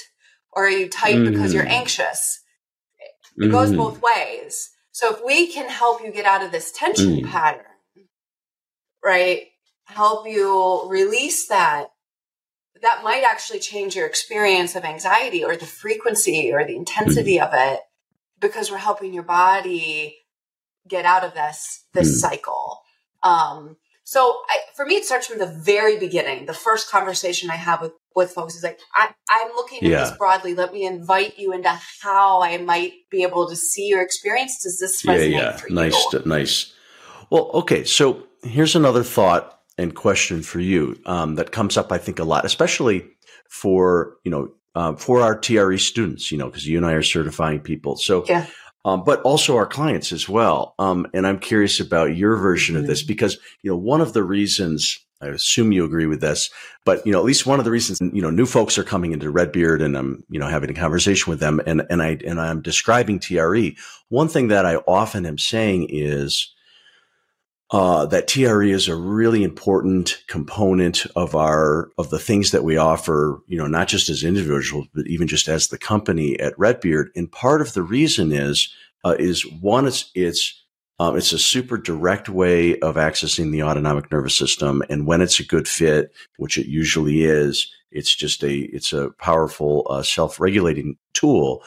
[0.51, 1.31] or are you tight mm.
[1.31, 1.71] because you're mm.
[1.71, 2.39] anxious?
[3.37, 3.51] It mm.
[3.51, 4.69] goes both ways.
[4.97, 7.29] So if we can help you get out of this tension mm.
[7.29, 7.61] pattern,
[9.05, 9.43] right?
[9.85, 11.89] Help you release that,
[12.81, 17.45] that might actually change your experience of anxiety or the frequency or the intensity mm.
[17.45, 17.81] of it
[18.41, 20.17] because we're helping your body
[20.87, 22.19] get out of this this mm.
[22.19, 22.79] cycle.
[23.21, 26.47] Um, so I, for me, it starts from the very beginning.
[26.47, 29.99] The first conversation I have with with folks is like, I, am looking at yeah.
[30.01, 30.53] this broadly.
[30.53, 31.69] Let me invite you into
[32.01, 34.61] how I might be able to see your experience.
[34.63, 35.55] Does this resonate yeah, yeah.
[35.55, 36.21] for nice, you?
[36.25, 36.73] Nice.
[37.29, 37.85] Well, okay.
[37.85, 42.23] So here's another thought and question for you um, that comes up, I think, a
[42.23, 43.05] lot, especially
[43.47, 46.31] for you know uh, for our TRE students.
[46.31, 47.95] You know, because you and I are certifying people.
[47.95, 48.47] So yeah
[48.87, 50.73] um, but also our clients as well.
[50.79, 52.83] Um, and I'm curious about your version mm-hmm.
[52.83, 53.07] of this mm-hmm.
[53.07, 56.49] because, you know, one of the reasons I assume you agree with this,
[56.85, 59.13] but you know, at least one of the reasons, you know, new folks are coming
[59.13, 62.39] into Redbeard and I'm, you know, having a conversation with them and, and I, and
[62.39, 63.75] I'm describing TRE.
[64.09, 66.53] One thing that I often am saying is,
[67.71, 72.77] uh, that TRE is a really important component of our of the things that we
[72.77, 73.41] offer.
[73.47, 77.11] You know, not just as individuals, but even just as the company at Redbeard.
[77.15, 80.63] And part of the reason is uh, is one, it's it's
[80.99, 85.39] um, it's a super direct way of accessing the autonomic nervous system, and when it's
[85.39, 90.39] a good fit, which it usually is, it's just a it's a powerful uh, self
[90.39, 91.63] regulating tool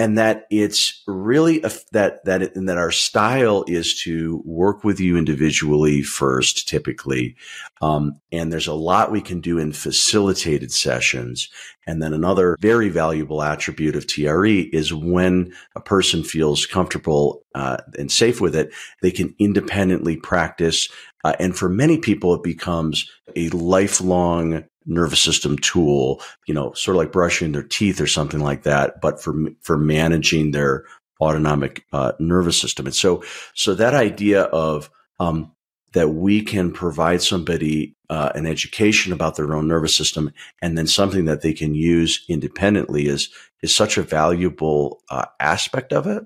[0.00, 4.82] and that it's really a, that that it, and that our style is to work
[4.82, 7.36] with you individually first, typically,
[7.82, 11.50] um, and there's a lot we can do in facilitated sessions.
[11.86, 17.76] And then another very valuable attribute of TRE is when a person feels comfortable uh,
[17.98, 20.88] and safe with it, they can independently practice.
[21.24, 26.96] Uh, and for many people, it becomes a lifelong nervous system tool, you know, sort
[26.96, 30.84] of like brushing their teeth or something like that, but for, for managing their
[31.20, 32.86] autonomic uh, nervous system.
[32.86, 33.22] And so,
[33.54, 35.52] so that idea of, um,
[35.92, 40.86] that we can provide somebody uh, an education about their own nervous system and then
[40.86, 43.28] something that they can use independently is
[43.62, 46.24] is such a valuable uh, aspect of it.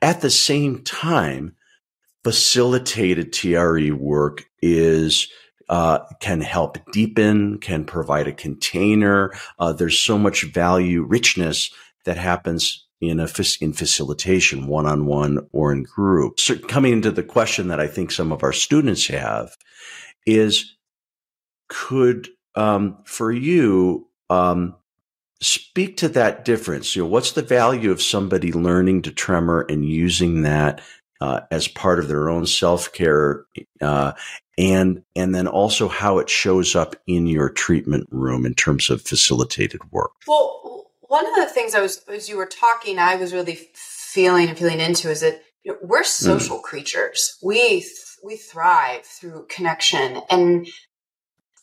[0.00, 1.56] At the same time,
[2.22, 5.28] facilitated TRE work is
[5.70, 9.32] uh, can help deepen, can provide a container.
[9.58, 11.72] Uh, there's so much value, richness
[12.04, 13.28] that happens in a
[13.60, 16.40] in facilitation, one on one or in group.
[16.40, 19.56] So coming into the question that I think some of our students have
[20.26, 20.76] is,
[21.68, 24.74] could um, for you um,
[25.40, 26.96] speak to that difference?
[26.96, 30.82] You know, what's the value of somebody learning to tremor and using that
[31.20, 33.44] uh, as part of their own self care
[33.80, 34.12] uh,
[34.58, 39.02] and and then also how it shows up in your treatment room in terms of
[39.02, 40.12] facilitated work.
[40.26, 44.48] Well, one of the things I was as you were talking, I was really feeling
[44.48, 46.62] and feeling into is that you know, we're social mm.
[46.62, 47.36] creatures.
[47.42, 47.86] We
[48.22, 50.68] we thrive through connection, and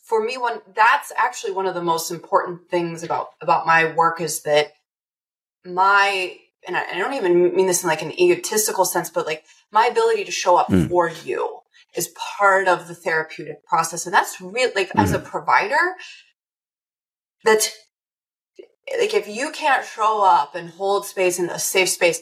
[0.04, 4.20] for me, one that's actually one of the most important things about about my work
[4.20, 4.72] is that
[5.64, 6.36] my
[6.68, 9.86] and I, I don't even mean this in like an egotistical sense, but like my
[9.86, 10.88] ability to show up mm.
[10.88, 11.60] for you
[11.96, 14.06] is part of the therapeutic process.
[14.06, 15.00] And that's really like mm-hmm.
[15.00, 15.26] as a mm-hmm.
[15.26, 15.96] provider,
[17.44, 17.72] that
[19.00, 22.20] like if you can't show up and hold space in a safe space,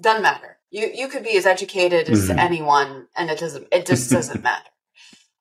[0.00, 0.58] doesn't matter.
[0.70, 2.38] You you could be as educated as mm-hmm.
[2.38, 3.66] anyone, and it doesn't.
[3.72, 4.68] It just doesn't matter.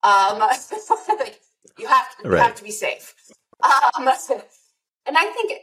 [0.02, 0.39] Um,
[1.19, 1.41] like
[1.78, 2.38] you have to, right.
[2.38, 3.13] you have to be safe.
[3.63, 4.08] Um,
[5.06, 5.54] and I think,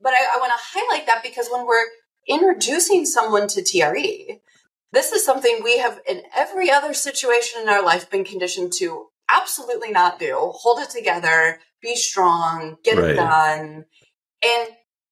[0.00, 1.86] but I, I want to highlight that because when we're
[2.26, 4.40] introducing someone to TRE,
[4.92, 9.06] this is something we have in every other situation in our life been conditioned to
[9.30, 10.36] absolutely not do.
[10.36, 13.10] Hold it together, be strong, get right.
[13.10, 13.84] it done.
[14.42, 14.68] And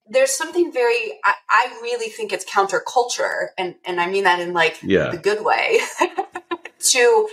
[0.08, 4.52] there's something very I, I, really think it's counterculture and and I mean that in
[4.52, 5.10] like yeah.
[5.10, 5.80] the good way
[6.78, 7.28] to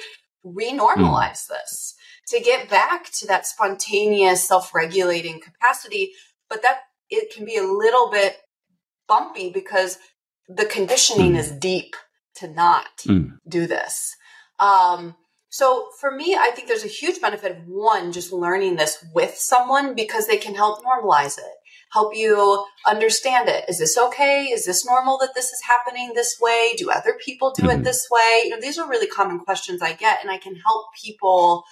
[0.46, 1.48] renormalize mm.
[1.50, 1.96] this
[2.30, 6.14] to get back to that spontaneous self-regulating capacity
[6.50, 6.80] but that
[7.16, 8.38] it can be a little bit
[9.08, 9.98] bumpy because
[10.48, 11.38] the conditioning mm.
[11.38, 11.96] is deep
[12.36, 13.32] to not mm.
[13.48, 14.16] do this.
[14.60, 15.16] Um,
[15.50, 19.36] so for me, I think there's a huge benefit of one, just learning this with
[19.36, 21.54] someone because they can help normalize it,
[21.92, 23.66] help you understand it.
[23.68, 24.46] Is this okay?
[24.46, 26.74] Is this normal that this is happening this way?
[26.76, 27.82] Do other people do mm-hmm.
[27.82, 28.42] it this way?
[28.46, 31.66] You know, these are really common questions I get and I can help people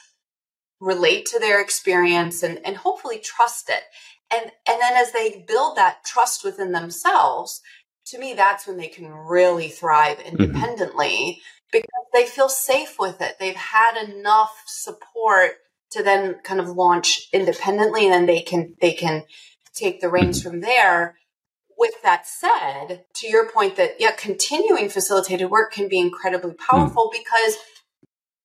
[0.79, 3.83] relate to their experience and, and hopefully trust it.
[4.31, 7.61] And, and then as they build that trust within themselves,
[8.07, 10.37] to me, that's when they can really thrive mm-hmm.
[10.41, 11.69] independently mm-hmm.
[11.71, 13.37] because they feel safe with it.
[13.39, 15.51] They've had enough support
[15.91, 19.23] to then kind of launch independently and then they can, they can
[19.73, 20.49] take the reins mm-hmm.
[20.49, 21.17] from there
[21.81, 27.09] with that said, to your point that yeah, continuing facilitated work can be incredibly powerful
[27.09, 27.17] mm.
[27.17, 27.57] because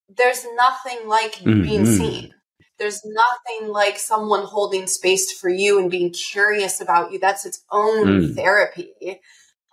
[0.08, 1.62] there's nothing like mm-hmm.
[1.62, 2.32] being seen.
[2.78, 7.18] There's nothing like someone holding space for you and being curious about you.
[7.18, 8.34] That's its own mm.
[8.34, 8.92] therapy.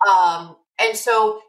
[0.08, 1.40] Um, and so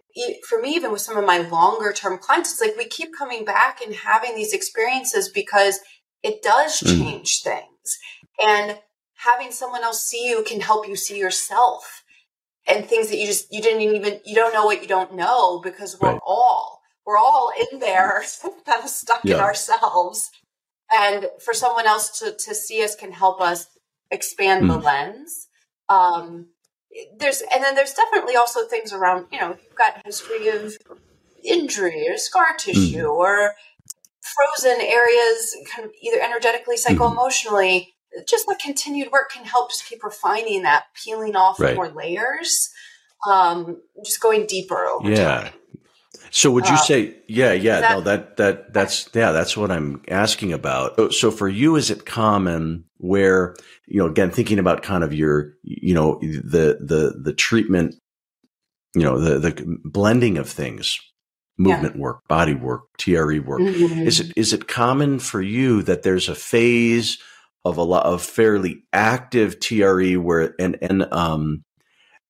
[0.48, 3.46] for me, even with some of my longer term clients, it's like we keep coming
[3.46, 5.80] back and having these experiences because
[6.24, 6.98] it does mm.
[6.98, 7.44] change mm.
[7.44, 8.00] things.
[8.46, 8.78] And
[9.16, 12.04] having someone else see you can help you see yourself
[12.68, 15.60] and things that you just you didn't even you don't know what you don't know
[15.60, 16.22] because we're right.
[16.26, 18.24] all we're all in there
[18.66, 19.36] kind of stuck yeah.
[19.36, 20.30] in ourselves
[20.92, 23.68] and for someone else to to see us can help us
[24.12, 24.74] expand mm.
[24.74, 25.48] the lens
[25.90, 26.48] um
[27.18, 30.78] there's and then there's definitely also things around you know you've got history of
[31.44, 33.10] injury or scar tissue mm.
[33.10, 33.54] or
[34.22, 36.94] frozen areas kind of either energetically mm-hmm.
[36.94, 37.88] psycho-emotionally mm
[38.28, 41.76] just the continued work can help just keep refining that, peeling off right.
[41.76, 42.70] more layers,
[43.28, 45.42] um, just going deeper over yeah.
[45.42, 45.54] time.
[46.32, 49.72] So would you uh, say, yeah, yeah, that, no, that, that, that's, yeah, that's what
[49.72, 50.96] I'm asking about.
[50.98, 53.56] So, so for you, is it common where,
[53.88, 57.96] you know, again, thinking about kind of your, you know, the, the, the treatment,
[58.96, 61.00] you know, the, the blending of things,
[61.58, 62.02] movement yeah.
[62.02, 64.02] work, body work, TRE work, mm-hmm.
[64.02, 67.18] is it, is it common for you that there's a phase
[67.66, 71.64] of a lot of fairly active TRE where and and um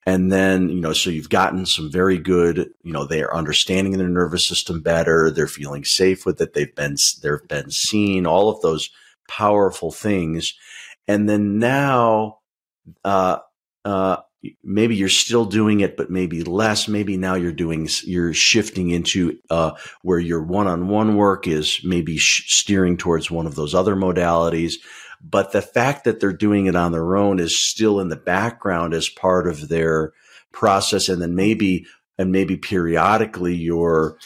[0.05, 3.97] and then you know so you've gotten some very good you know they are understanding
[3.97, 5.31] their nervous system better.
[5.31, 6.53] They're feeling safe with it.
[6.53, 8.89] They've been they've been seen all of those
[9.27, 10.53] powerful things.
[11.07, 12.39] And then now
[13.03, 13.39] uh
[13.83, 14.17] uh
[14.63, 16.87] maybe you're still doing it but maybe less.
[16.87, 19.71] Maybe now you're doing you're shifting into uh
[20.03, 24.75] where your one-on-one work is maybe sh- steering towards one of those other modalities
[25.21, 28.93] but the fact that they're doing it on their own is still in the background
[28.93, 30.13] as part of their
[30.51, 31.09] process.
[31.09, 31.85] And then maybe,
[32.17, 34.17] and maybe periodically you're,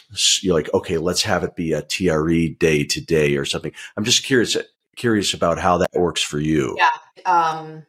[0.41, 3.71] you're like, okay, let's have it be a TRE day today or something.
[3.97, 4.55] I'm just curious,
[4.95, 6.77] curious about how that works for you.
[6.77, 6.89] Yeah.
[7.25, 7.83] Um,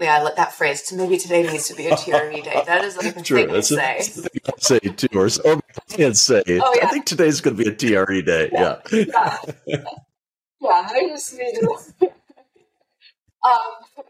[0.00, 0.92] yeah, I let that phrase.
[0.92, 2.62] Maybe today needs to be a TRE day.
[2.66, 3.38] That is like a True.
[3.38, 4.20] thing That's I say.
[4.22, 6.42] Thing I say too, or, or I can't say.
[6.46, 6.86] Oh, yeah.
[6.86, 8.50] I think today's going to be a TRE day.
[8.52, 8.78] Yeah.
[8.92, 9.36] Yeah.
[9.66, 9.84] yeah.
[10.60, 12.12] yeah I just need to.
[13.44, 14.06] Um,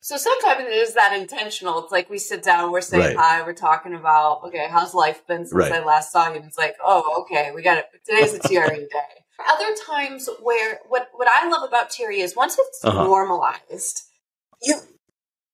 [0.00, 1.82] so sometimes it is that intentional.
[1.82, 3.40] It's like we sit down, we're saying right.
[3.40, 5.72] hi, we're talking about, okay, how's life been since right.
[5.72, 6.36] I last saw you?
[6.36, 7.86] And it's like, oh, okay, we got it.
[8.04, 8.88] Today's a TRE day.
[9.48, 13.04] Other times where what what I love about TRE is once it's uh-huh.
[13.04, 14.02] normalized,
[14.62, 14.74] you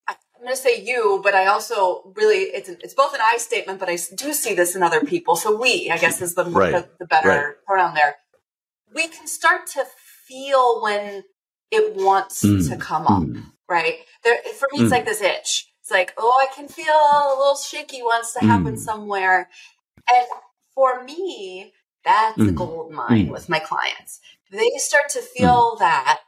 [0.09, 3.81] I'm going to say you, but I also really it's it's both an I statement,
[3.81, 5.35] but I do see this in other people.
[5.35, 6.72] So we, I guess, is the right.
[6.72, 7.54] the, the, better right.
[7.66, 8.16] pronoun there.
[8.94, 9.85] We can start to
[10.29, 11.25] feel when
[11.71, 12.69] it wants mm.
[12.69, 13.45] to come up, mm.
[13.69, 13.97] right?
[14.25, 14.93] There, for me, it's mm.
[14.93, 15.71] like this itch.
[15.81, 18.79] It's like, oh, I can feel a little shaky wants to happen mm.
[18.79, 19.49] somewhere.
[20.11, 20.27] And
[20.75, 21.73] for me,
[22.05, 22.55] that's a mm.
[22.55, 24.21] gold mine with my clients.
[24.51, 26.21] They start to feel that.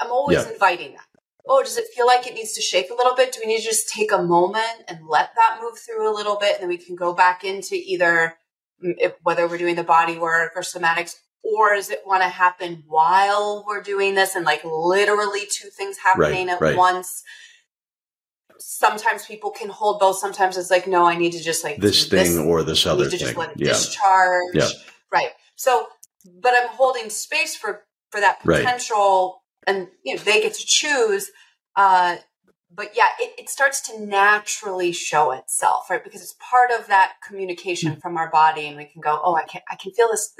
[0.00, 0.52] I'm always yeah.
[0.52, 1.06] inviting that.
[1.48, 3.32] Oh, does it feel like it needs to shake a little bit?
[3.32, 6.36] Do we need to just take a moment and let that move through a little
[6.36, 6.54] bit?
[6.54, 8.34] And then we can go back into either
[8.80, 12.82] if, whether we're doing the body work or somatics or does it want to happen
[12.86, 16.76] while we're doing this and like literally two things happening right, at right.
[16.76, 17.22] once
[18.58, 22.08] sometimes people can hold both sometimes it's like no i need to just like this
[22.08, 23.68] thing this, or this other thing just let it yeah.
[23.68, 24.68] discharge yeah.
[25.12, 25.86] right so
[26.40, 29.76] but i'm holding space for for that potential right.
[29.76, 31.30] and you know they get to choose
[31.76, 32.16] uh
[32.74, 37.14] but yeah it, it starts to naturally show itself right because it's part of that
[37.26, 38.00] communication mm.
[38.00, 40.34] from our body and we can go oh i can i can feel this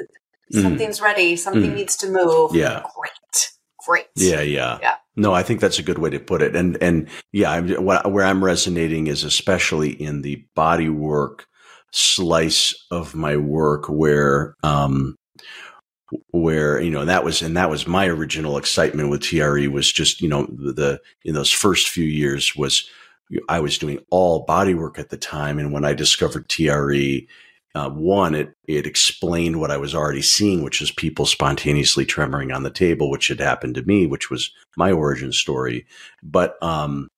[0.52, 0.62] Mm.
[0.62, 1.74] something's ready, something mm.
[1.74, 2.54] needs to move.
[2.54, 2.84] Yeah.
[2.96, 3.52] Great.
[3.86, 4.06] Great.
[4.16, 4.78] Yeah, yeah.
[4.82, 4.96] Yeah.
[5.14, 6.56] No, I think that's a good way to put it.
[6.56, 11.46] And and yeah, I'm, where I'm resonating is especially in the body work
[11.92, 15.16] slice of my work where um
[16.30, 20.20] where you know that was and that was my original excitement with TRE was just
[20.20, 22.88] you know the in those first few years was
[23.48, 27.26] I was doing all body work at the time and when I discovered TRE
[27.76, 32.54] uh, one, it it explained what I was already seeing, which is people spontaneously tremoring
[32.54, 35.86] on the table, which had happened to me, which was my origin story.
[36.22, 37.08] But um,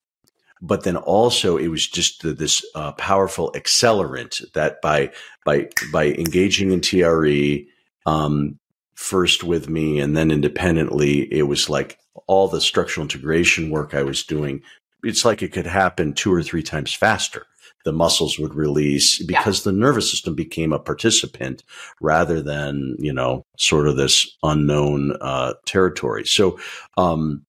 [0.61, 5.11] but then also it was just the, this uh, powerful accelerant that by
[5.45, 7.65] by by engaging in TRE
[8.05, 8.59] um,
[8.95, 14.03] first with me and then independently, it was like all the structural integration work I
[14.03, 14.61] was doing.
[15.05, 17.45] It's like it could happen two or three times faster
[17.89, 19.71] the muscles would release because yeah.
[19.71, 21.63] the nervous system became a participant
[21.99, 26.23] rather than, you know, sort of this unknown uh, territory.
[26.23, 26.59] So,
[26.97, 27.47] um,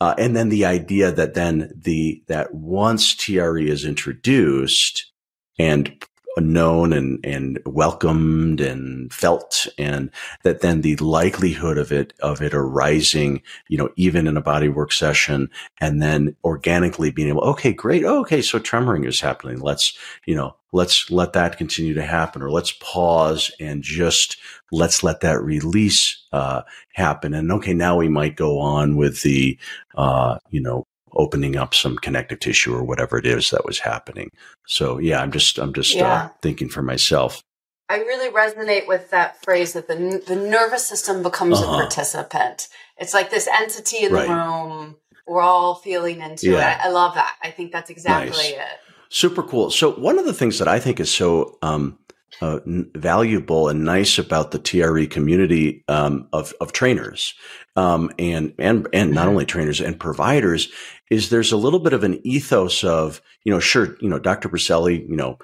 [0.00, 5.12] uh, and then the idea that then the that once TRE is introduced
[5.60, 6.04] and
[6.40, 10.10] known and, and welcomed and felt and
[10.42, 14.68] that then the likelihood of it of it arising you know even in a body
[14.68, 15.48] work session
[15.80, 18.04] and then organically being able okay great.
[18.04, 19.60] Oh, okay so tremoring is happening.
[19.60, 24.36] Let's you know let's let that continue to happen or let's pause and just
[24.70, 26.62] let's let that release uh,
[26.92, 27.34] happen.
[27.34, 29.58] And okay now we might go on with the
[29.96, 30.86] uh, you know
[31.18, 34.30] opening up some connective tissue or whatever it is that was happening.
[34.66, 36.12] So yeah, I'm just I'm just uh, yeah.
[36.14, 37.42] uh, thinking for myself.
[37.90, 41.72] I really resonate with that phrase that the the nervous system becomes uh-huh.
[41.72, 42.68] a participant.
[42.96, 44.28] It's like this entity in right.
[44.28, 44.96] the room.
[45.26, 46.78] We're all feeling into yeah.
[46.78, 46.86] it.
[46.86, 47.36] I love that.
[47.42, 48.52] I think that's exactly nice.
[48.52, 48.78] it.
[49.10, 49.70] Super cool.
[49.70, 51.98] So one of the things that I think is so um,
[52.40, 57.34] uh, n- valuable and nice about the TRE community um, of of trainers
[57.76, 59.30] um, and and and not mm-hmm.
[59.30, 60.70] only trainers and providers
[61.10, 64.48] is there's a little bit of an ethos of you know sure you know Dr.
[64.48, 65.38] Berceli, you know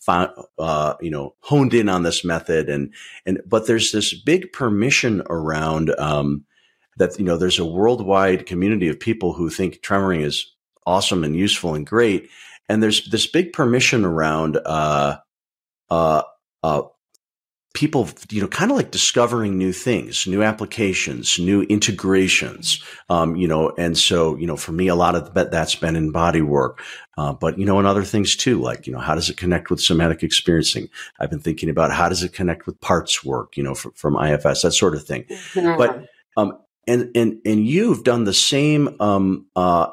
[0.00, 2.92] found, uh, you know honed in on this method and
[3.26, 6.44] and but there's this big permission around um,
[6.96, 10.54] that you know there's a worldwide community of people who think tremoring is
[10.86, 12.28] awesome and useful and great
[12.68, 15.16] and there's this big permission around uh,
[15.90, 16.22] uh,
[16.62, 16.82] uh,
[17.78, 23.46] people, you know, kind of like discovering new things, new applications, new integrations, um, you
[23.46, 26.82] know, and so, you know, for me, a lot of that's been in body work,
[27.18, 29.70] uh, but, you know, and other things too, like, you know, how does it connect
[29.70, 30.88] with somatic experiencing?
[31.20, 34.16] I've been thinking about how does it connect with parts work, you know, from, from
[34.16, 35.22] IFS, that sort of thing.
[35.54, 35.78] Mm-hmm.
[35.78, 36.04] But,
[36.36, 36.58] um,
[36.88, 39.86] and, and, and you've done the same, um, uh,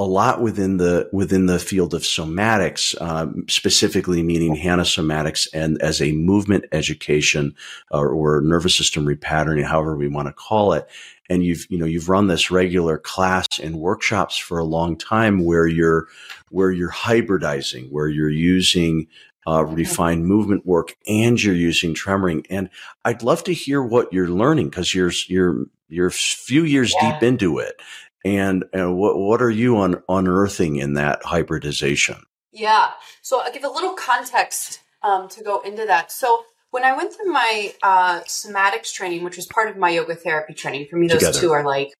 [0.00, 5.80] a lot within the within the field of somatics, um, specifically meaning Hanna somatics, and
[5.82, 7.54] as a movement education
[7.90, 10.88] or, or nervous system repatterning, however we want to call it.
[11.28, 15.44] And you've you know you've run this regular class and workshops for a long time
[15.44, 16.06] where you're
[16.50, 19.08] where you're hybridizing, where you're using
[19.48, 22.46] uh, refined movement work and you're using tremoring.
[22.48, 22.70] And
[23.04, 27.14] I'd love to hear what you're learning because you're you're you're a few years yeah.
[27.14, 27.80] deep into it
[28.24, 32.22] and, and what what are you un- unearthing in that hybridization?
[32.52, 32.90] Yeah,
[33.22, 36.10] so I'll give a little context um, to go into that.
[36.10, 40.14] So when I went through my uh, somatics training, which was part of my yoga
[40.14, 41.40] therapy training, for me those together.
[41.40, 41.92] two are like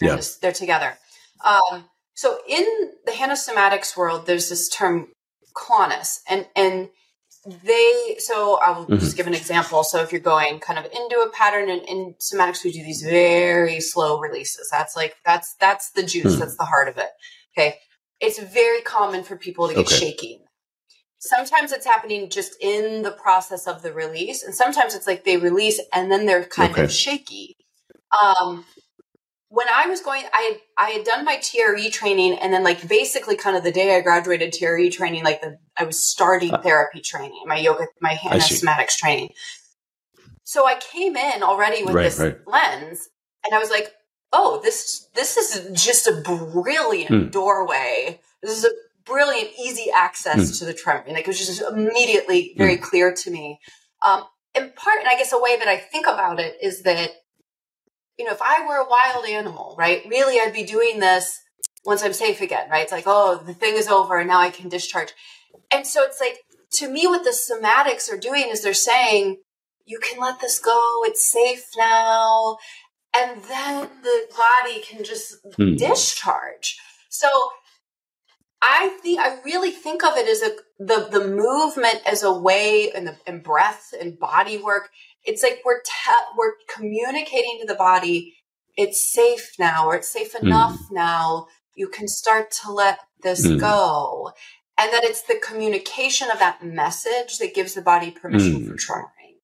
[0.00, 0.16] yeah.
[0.16, 0.96] Just, they're together.
[1.44, 1.84] Um,
[2.14, 2.64] so in
[3.04, 5.08] the Hanna somatics world, there's this term
[5.54, 6.88] clonus, and and
[7.46, 8.98] they so i'll mm-hmm.
[8.98, 12.14] just give an example so if you're going kind of into a pattern and in
[12.20, 16.40] somatics we do these very slow releases that's like that's that's the juice mm-hmm.
[16.40, 17.08] that's the heart of it
[17.56, 17.76] okay
[18.20, 19.96] it's very common for people to get okay.
[19.96, 20.40] shaky
[21.18, 25.38] sometimes it's happening just in the process of the release and sometimes it's like they
[25.38, 26.84] release and then they're kind okay.
[26.84, 27.56] of shaky
[28.22, 28.66] um
[29.50, 33.36] when I was going, I I had done my TRE training, and then like basically,
[33.36, 37.00] kind of the day I graduated TRE training, like the I was starting uh, therapy
[37.00, 39.30] training, my yoga, my Hanna somatics training.
[40.44, 42.38] So I came in already with right, this right.
[42.46, 43.08] lens,
[43.44, 43.92] and I was like,
[44.32, 47.28] "Oh, this this is just a brilliant hmm.
[47.30, 48.20] doorway.
[48.42, 48.70] This is a
[49.04, 50.58] brilliant, easy access hmm.
[50.58, 52.84] to the tremor." Like it was just immediately very hmm.
[52.84, 53.58] clear to me.
[54.06, 54.22] Um,
[54.54, 57.10] in part, and I guess a way that I think about it is that
[58.20, 61.40] you know, if I were a wild animal, right, really I'd be doing this
[61.86, 62.82] once I'm safe again, right?
[62.82, 65.14] It's like, oh, the thing is over and now I can discharge.
[65.72, 66.40] And so it's like,
[66.72, 69.38] to me, what the somatics are doing is they're saying,
[69.86, 72.58] you can let this go, it's safe now.
[73.16, 75.76] And then the body can just hmm.
[75.76, 76.78] discharge.
[77.08, 77.26] So
[78.60, 82.92] I think I really think of it as a the the movement as a way
[82.94, 84.90] and the and breath and body work
[85.24, 88.34] it's like we're te- we're communicating to the body
[88.76, 90.46] it's safe now or it's safe hmm.
[90.46, 90.92] enough mm.
[90.92, 93.58] now you can start to let this mm.
[93.58, 94.32] go
[94.78, 98.68] and that it's the communication of that message that gives the body permission mm.
[98.68, 99.36] for tremoring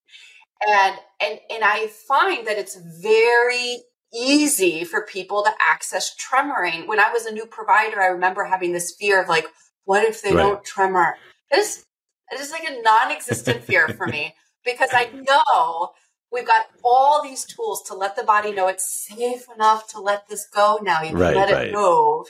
[0.66, 3.82] and and and i find that it's very
[4.14, 8.72] easy for people to access tremoring when i was a new provider i remember having
[8.72, 9.46] this fear of like
[9.84, 10.42] what if they right.
[10.42, 11.16] don't tremor
[11.50, 11.84] this
[12.30, 14.34] it is like a non-existent fear for me
[14.66, 15.92] because I know
[16.30, 20.28] we've got all these tools to let the body know it's safe enough to let
[20.28, 21.00] this go now.
[21.00, 21.68] You can right, let right.
[21.68, 22.26] it move.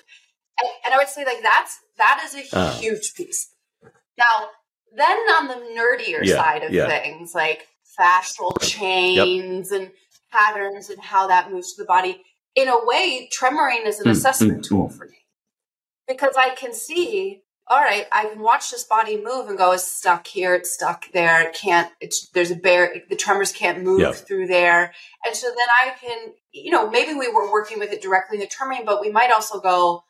[0.60, 2.72] And, and, I would say like that's that is a uh.
[2.74, 3.50] huge piece.
[4.16, 4.48] Now,
[4.96, 6.86] then on the nerdier yeah, side of yeah.
[6.86, 7.66] things, like
[7.98, 9.80] fascial chains yep.
[9.80, 9.90] and
[10.32, 12.22] patterns and how that moves to the body,
[12.54, 14.96] in a way, tremoring is an mm, assessment mm, tool mm.
[14.96, 15.18] for me.
[16.08, 19.90] Because I can see all right, I can watch this body move and go, it's
[19.90, 24.16] stuck here, it's stuck there, it can't, it's, there's a bear, the tremors can't move
[24.18, 24.94] through there.
[25.24, 28.40] And so then I can, you know, maybe we were working with it directly in
[28.40, 30.04] the tremoring, but we might also go,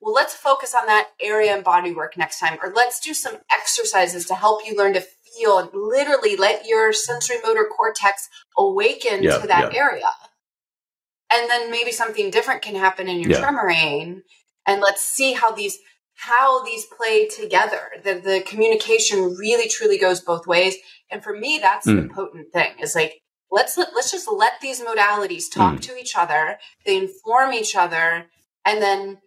[0.00, 3.36] well, let's focus on that area and body work next time, or let's do some
[3.50, 8.28] exercises to help you learn to feel and literally let your sensory motor cortex
[8.58, 10.10] awaken to that area.
[11.32, 14.22] And then maybe something different can happen in your tremoring.
[14.66, 15.78] And let's see how these
[16.20, 17.80] how these play together.
[18.04, 20.74] The, the communication really truly goes both ways.
[21.10, 21.96] And for me, that's mm.
[21.96, 22.14] the hmm.
[22.14, 25.80] potent thing is like, let's, let's just let these modalities talk mm.
[25.80, 26.58] to each other.
[26.84, 28.26] They inform each other.
[28.66, 29.18] And then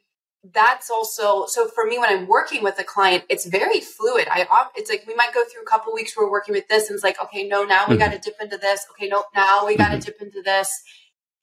[0.54, 4.28] that's also, so for me, when I'm working with a client, it's very fluid.
[4.30, 6.96] I, it's like, we might go through a couple weeks, we're working with this and
[6.96, 8.04] it's like, okay, no, now we mm-hmm.
[8.04, 8.86] got to dip into this.
[8.92, 10.06] Okay, no, now we got to mm-hmm.
[10.06, 10.70] dip into this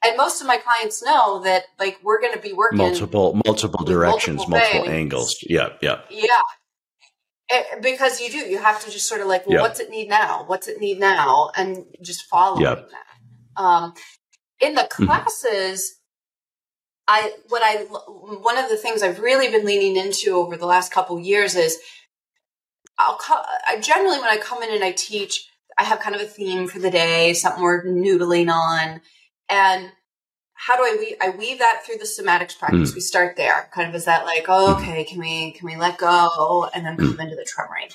[0.05, 3.85] and most of my clients know that like we're going to be working multiple multiple
[3.85, 6.41] directions multiple, multiple angles yeah yeah yeah
[7.49, 9.63] it, because you do you have to just sort of like well yep.
[9.63, 12.89] what's it need now what's it need now and just following yep.
[12.91, 13.95] that um,
[14.61, 15.05] in the mm-hmm.
[15.05, 15.99] classes
[17.09, 17.27] mm-hmm.
[17.27, 20.93] i what i one of the things i've really been leaning into over the last
[20.93, 21.79] couple years is
[22.99, 23.19] i'll
[23.67, 26.69] I generally when i come in and i teach i have kind of a theme
[26.69, 29.01] for the day something we're noodling on
[29.51, 29.93] and
[30.55, 31.17] how do I weave?
[31.23, 32.93] I weave that through the somatics practice.
[32.93, 32.97] Mm.
[32.97, 35.97] We start there, kind of is that like, oh, okay, can we can we let
[35.97, 37.23] go and then come mm.
[37.23, 37.95] into the tremoring?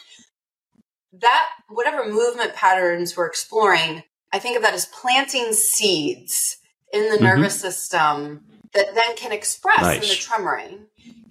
[1.13, 4.03] That whatever movement patterns we're exploring,
[4.33, 6.57] I think of that as planting seeds
[6.91, 7.23] in the mm-hmm.
[7.23, 10.01] nervous system that then can express nice.
[10.01, 10.85] in the tremoring.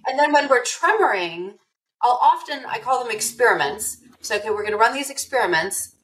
[0.07, 1.55] And then when we're tremoring,
[2.01, 3.97] I'll often I call them experiments.
[4.21, 5.95] So okay, we're going to run these experiments.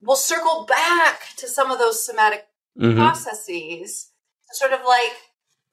[0.00, 2.47] We'll circle back to some of those somatic
[2.78, 2.98] mm-hmm.
[2.98, 4.10] processes
[4.48, 5.12] to sort of like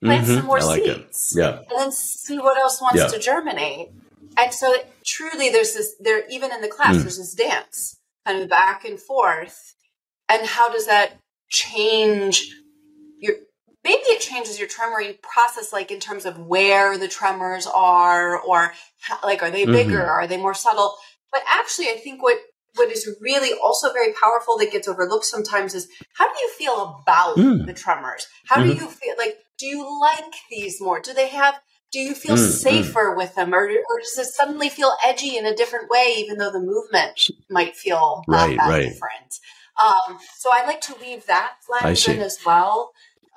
[0.04, 0.36] plant mm-hmm.
[0.36, 1.34] some more like seeds.
[1.36, 1.40] It.
[1.40, 1.60] Yeah.
[1.60, 3.08] And then see what else wants yeah.
[3.08, 3.90] to germinate.
[4.38, 7.02] And so it, truly there's this there even in the class, mm.
[7.02, 9.76] there's this dance kind of back and forth.
[10.28, 12.52] And how does that change
[13.20, 13.36] your
[13.84, 18.74] maybe it changes your tremoring process like in terms of where the tremors are or
[19.00, 20.10] how, like are they bigger mm-hmm.
[20.10, 20.96] are they more subtle
[21.32, 22.38] but actually i think what
[22.76, 27.02] what is really also very powerful that gets overlooked sometimes is how do you feel
[27.02, 27.66] about mm.
[27.66, 28.28] the tremors?
[28.46, 28.70] How mm-hmm.
[28.70, 31.00] do you feel like do you like these more?
[31.00, 31.56] Do they have
[31.92, 33.18] do you feel mm, safer mm.
[33.18, 36.52] with them or, or does it suddenly feel edgy in a different way even though
[36.52, 38.84] the movement might feel right, right.
[38.84, 39.40] different?
[39.82, 42.92] Um, so I like to leave that lens in as well.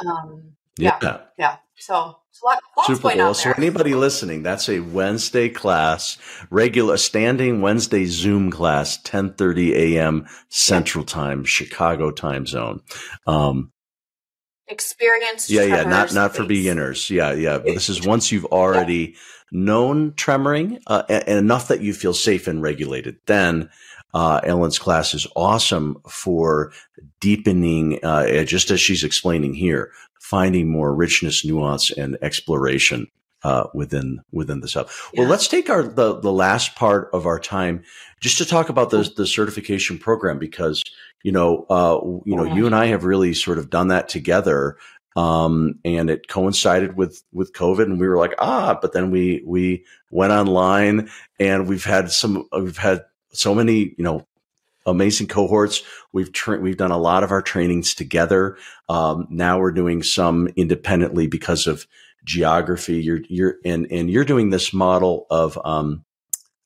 [0.05, 0.99] Um, yeah.
[1.03, 1.19] yeah.
[1.37, 1.57] Yeah.
[1.77, 2.19] So
[2.85, 3.35] Super Bowl.
[3.35, 6.19] So anybody listening, that's a Wednesday class,
[6.51, 10.27] regular standing Wednesday Zoom class, 10:30 a.m.
[10.49, 12.81] Central Time, Chicago time zone.
[13.27, 13.73] Um,
[14.69, 15.49] Experience.
[15.49, 17.09] Yeah, yeah, not not for beginners.
[17.09, 17.57] Yeah, yeah.
[17.59, 19.19] But this is once you've already yeah.
[19.51, 23.17] known tremoring uh, and, and enough that you feel safe and regulated.
[23.27, 23.71] Then
[24.15, 26.73] uh, Ellen's class is awesome for
[27.21, 29.93] deepening, uh, just as she's explaining here,
[30.29, 33.07] finding more richness, nuance, and exploration
[33.45, 34.89] uh, within within the sub.
[35.13, 35.23] Yeah.
[35.23, 37.83] Well, let's take our the the last part of our time
[38.21, 40.83] just to talk about the the certification program because
[41.23, 44.77] you know uh, you know you and I have really sort of done that together.
[45.17, 49.43] Um, and it coincided with with COVID, and we were like, ah, but then we
[49.47, 51.09] we went online,
[51.41, 54.27] and we've had some we've had so many you know
[54.89, 55.83] amazing cohorts.
[56.13, 58.57] We've tra- we've done a lot of our trainings together.
[58.89, 61.87] Um, now we're doing some independently because of
[62.25, 63.01] geography.
[63.01, 66.05] You're you're and and you're doing this model of um,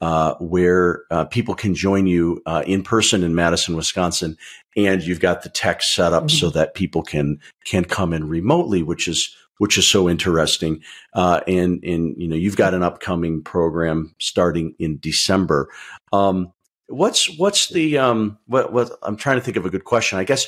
[0.01, 4.37] uh, where uh, people can join you uh, in person in Madison, Wisconsin,
[4.77, 6.37] and you've got the tech set up mm-hmm.
[6.37, 10.83] so that people can can come in remotely, which is which is so interesting.
[11.15, 15.69] Uh, and and you know you've got an upcoming program starting in December.
[16.13, 16.53] Um,
[16.93, 20.19] What's what's the um what what I'm trying to think of a good question.
[20.19, 20.47] I guess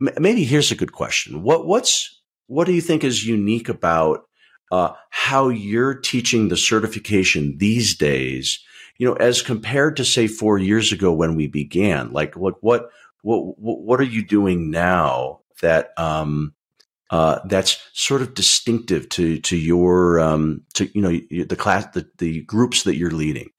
[0.00, 1.42] m- maybe here's a good question.
[1.42, 4.22] What what's what do you think is unique about
[4.70, 8.62] uh, how you're teaching the certification these days?
[8.98, 12.12] You know, as compared to say four years ago when we began.
[12.12, 12.90] Like, what what
[13.22, 16.54] what what are you doing now that um
[17.10, 22.08] uh, that's sort of distinctive to to your um, to you know the class the,
[22.18, 23.50] the groups that you're leading?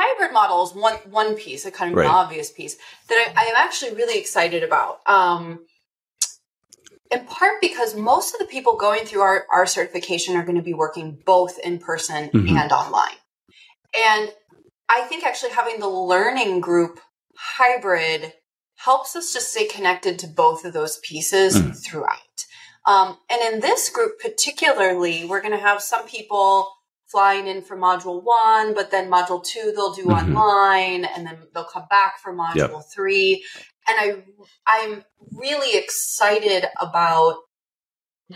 [0.00, 2.06] Well, I the hybrid model is one one piece, a kind of right.
[2.06, 2.76] an obvious piece
[3.08, 5.00] that I, I, am actually really excited about.
[5.06, 5.66] Um,
[7.10, 10.62] in part because most of the people going through our, our certification are going to
[10.62, 12.56] be working both in person mm-hmm.
[12.56, 13.16] and online.
[13.98, 14.32] And
[14.88, 17.00] I think actually having the learning group
[17.34, 18.32] hybrid
[18.76, 21.72] helps us to stay connected to both of those pieces mm-hmm.
[21.72, 22.46] throughout.
[22.86, 26.70] Um, and in this group particularly, we're going to have some people
[27.10, 30.34] flying in for module one, but then module two they'll do Mhm.
[30.34, 32.92] online, and then they'll come back for module Yep.
[32.94, 33.44] three.
[33.88, 34.24] And I,
[34.66, 37.38] I'm really excited about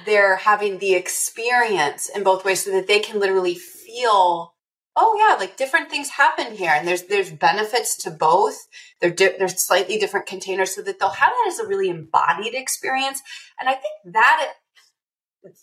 [0.07, 4.55] their having the experience in both ways, so that they can literally feel,
[4.97, 8.57] oh yeah, like different things happen here, and there's there's benefits to both.
[9.01, 12.55] They're di- they're slightly different containers, so that they'll have that as a really embodied
[12.55, 13.23] experience.
[13.61, 14.55] And I think that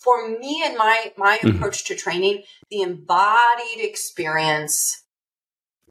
[0.00, 1.56] for me and my my Mhm.
[1.56, 5.02] approach to training, the embodied experience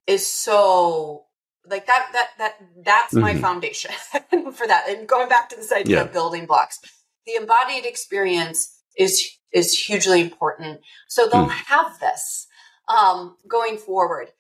[0.08, 1.26] is so
[1.66, 3.42] like that that that that's my Mhm.
[3.42, 3.92] foundation
[4.54, 4.90] for that.
[4.90, 6.02] And going back to this idea Yeah.
[6.04, 6.80] of building blocks,
[7.26, 10.82] the embodied experience is is hugely important.
[11.08, 11.66] So they'll Mm.
[11.68, 12.48] have this
[12.88, 14.34] um, going forward.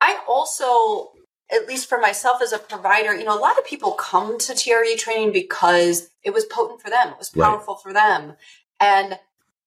[0.00, 1.12] I also,
[1.50, 4.54] at least for myself as a provider, you know, a lot of people come to
[4.54, 7.48] TRE training because it was potent for them, it was Right.
[7.48, 8.36] powerful for them.
[8.80, 9.18] And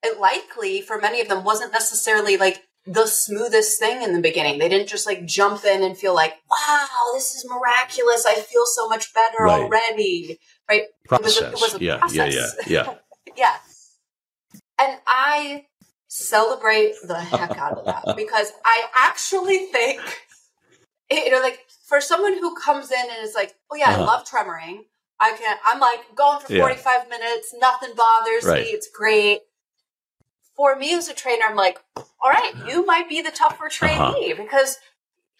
[0.03, 4.57] it likely for many of them wasn't necessarily like the smoothest thing in the beginning.
[4.57, 8.25] They didn't just like jump in and feel like, wow, this is miraculous.
[8.25, 9.61] I feel so much better Right.
[9.61, 10.39] already.
[10.69, 10.83] Right.
[11.09, 11.61] was a- it Process.
[11.61, 12.33] was a yeah, process.
[12.33, 12.93] yeah, yeah, yeah.
[13.37, 13.55] Yeah.
[14.79, 15.65] And I
[16.07, 20.01] celebrate the heck out of that because I actually think,
[21.11, 24.05] you know, like for someone who comes in and is like, oh, yeah, I Uh-huh.
[24.05, 24.85] love tremoring.
[25.21, 26.61] I can, I'm like going for Yeah.
[26.61, 28.63] 45 minutes, nothing bothers Right.
[28.65, 29.41] me, it's great.
[30.55, 34.13] For me as a trainer, I'm like, all right, you might be the tougher Uh-huh.
[34.13, 34.77] trainee because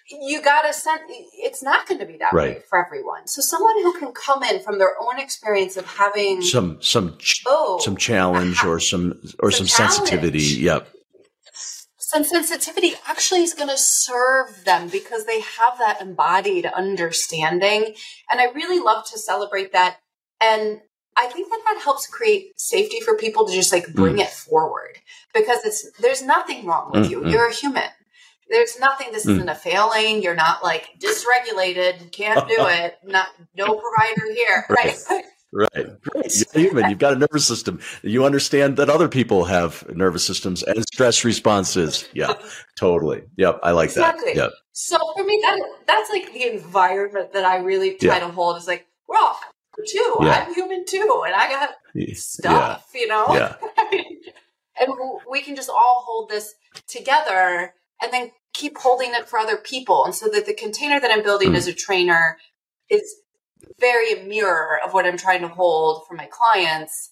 [0.09, 3.82] you got to send it's not going to be that way for everyone so someone
[3.82, 7.95] who can come in from their own experience of having Some some ch- oh some
[7.95, 10.39] challenge or some or some, Some sensitivity.
[10.43, 10.89] Yep.
[12.12, 17.95] Some sensitivity actually is going to serve them because they have that embodied understanding.
[18.30, 19.97] And i really love to celebrate that.
[20.41, 20.82] And
[21.18, 24.93] i think that that helps create safety for people to just like bring it forward
[25.34, 27.20] because it's there's nothing wrong with you.
[27.22, 27.32] Mm, mm.
[27.32, 27.89] you're a human.
[28.49, 29.36] There's nothing this Mm.
[29.36, 30.22] isn't a failing.
[30.24, 32.12] You're not like dysregulated.
[32.12, 32.97] Can't do it.
[33.05, 34.66] Not no provider here.
[34.70, 34.97] Right.
[35.09, 35.70] right Right.
[36.16, 36.34] Right.
[36.56, 36.89] You're human.
[36.89, 37.80] You've got a nervous system.
[38.04, 42.08] You understand that other people have nervous systems and stress responses.
[42.14, 42.34] Yeah.
[42.78, 43.24] Totally.
[43.38, 43.60] Yep.
[43.64, 44.34] I like Exactly.
[44.34, 44.36] that.
[44.43, 44.52] Yep.
[44.72, 48.28] So for me, that that's like the environment that I really try Yeah.
[48.28, 48.58] to hold.
[48.58, 49.38] Is like we're all
[49.88, 50.16] too.
[50.22, 50.45] Yeah.
[50.47, 52.14] I'm human too, and I got Yeah.
[52.16, 52.88] stuff.
[52.93, 53.56] You know, Yeah.
[54.80, 54.93] and
[55.30, 56.54] we can just all hold this
[56.88, 61.12] together, and then keep holding it for other people, and so that the container that
[61.12, 61.58] I'm building Mm.
[61.58, 62.38] as a trainer
[62.89, 63.16] is
[63.80, 67.09] very a mirror of what I'm trying to hold for my clients.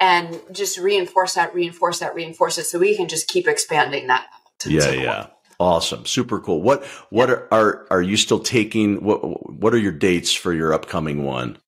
[0.00, 4.26] And just reinforce that, reinforce that, reinforce it, so we can just keep expanding that.
[4.66, 4.90] Yeah.
[4.90, 5.26] Yeah.
[5.60, 6.04] Awesome.
[6.04, 6.60] Super cool.
[6.62, 9.18] What what are, are are you still taking what
[9.50, 11.58] what are your dates for your upcoming one?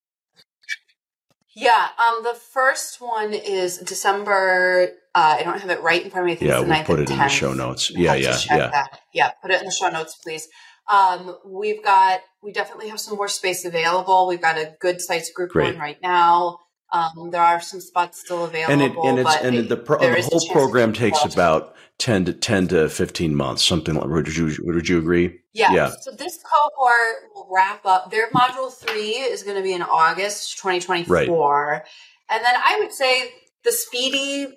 [1.57, 4.91] Yeah, um, the first one is December.
[5.15, 6.47] Uh, I don't have it right in front of me.
[6.47, 7.91] Yeah, we'll 9th put it in the show notes.
[7.91, 8.57] Yeah, yeah, yeah.
[8.69, 9.01] that.
[9.15, 10.49] Yeah, put it in the show notes, please.
[10.89, 14.27] Um, we've got, we definitely have some more space available.
[14.27, 15.71] We've got a good sites group Great.
[15.71, 16.61] going right now.
[16.93, 18.73] Um, there are some spots still available.
[18.73, 22.33] And it and it's and it- the pro, the whole program takes about ten to
[22.33, 24.07] ten to fifteen months, something like.
[24.09, 25.41] Would you would you agree?
[25.53, 25.73] Yeah.
[25.73, 25.91] Yeah.
[26.01, 28.13] So this cohort will wrap up.
[28.13, 31.85] Their module three is going to be in August 2024.
[32.31, 33.31] And then I would say
[33.65, 34.57] the speedy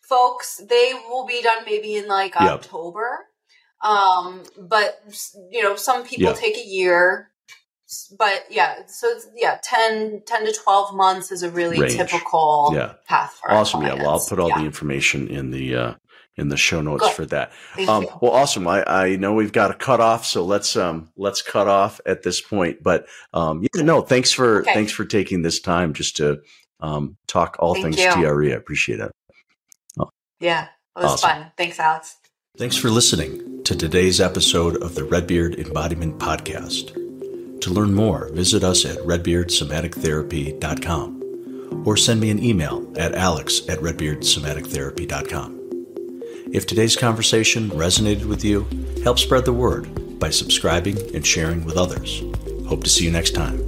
[0.00, 2.42] folks, they will be done maybe in like Yep.
[2.50, 3.26] October.
[3.82, 5.00] Um, but
[5.50, 6.36] you know, some people Yep.
[6.38, 7.30] take a year.
[8.16, 11.92] But yeah, so yeah, 10, 10 to 12 months is a really Range.
[11.96, 12.94] typical Yeah.
[13.08, 13.82] path for Awesome.
[13.82, 13.94] Yeah.
[13.94, 14.58] Well, I'll put all Yeah.
[14.58, 15.94] the information in the uh,
[16.36, 17.12] in the show notes Good.
[17.14, 17.50] for that.
[17.88, 18.68] Um, well, awesome.
[18.68, 22.22] I, I know we've got a cut off, so let's um let's cut off at
[22.22, 22.80] this point.
[22.82, 24.72] But um, yeah, no, thanks for Okay.
[24.72, 26.40] thanks for taking this time just to
[26.78, 28.12] um talk all Thank things you.
[28.12, 28.52] TRE.
[28.52, 29.10] I appreciate it.
[30.38, 30.68] Yeah, it
[31.02, 31.28] was Awesome.
[31.30, 31.52] fun.
[31.58, 32.16] Thanks, Alex.
[32.58, 36.92] Thanks for listening to today's episode of the Redbeard Embodiment Podcast.
[37.62, 43.78] To learn more, visit us at redbeardsomatictherapy.com or send me an email at alex at
[43.78, 45.56] redbeardsomatictherapy.com.
[46.52, 48.66] If today's conversation resonated with you,
[49.04, 52.22] help spread the word by subscribing and sharing with others.
[52.68, 53.58] Hope to see you next time.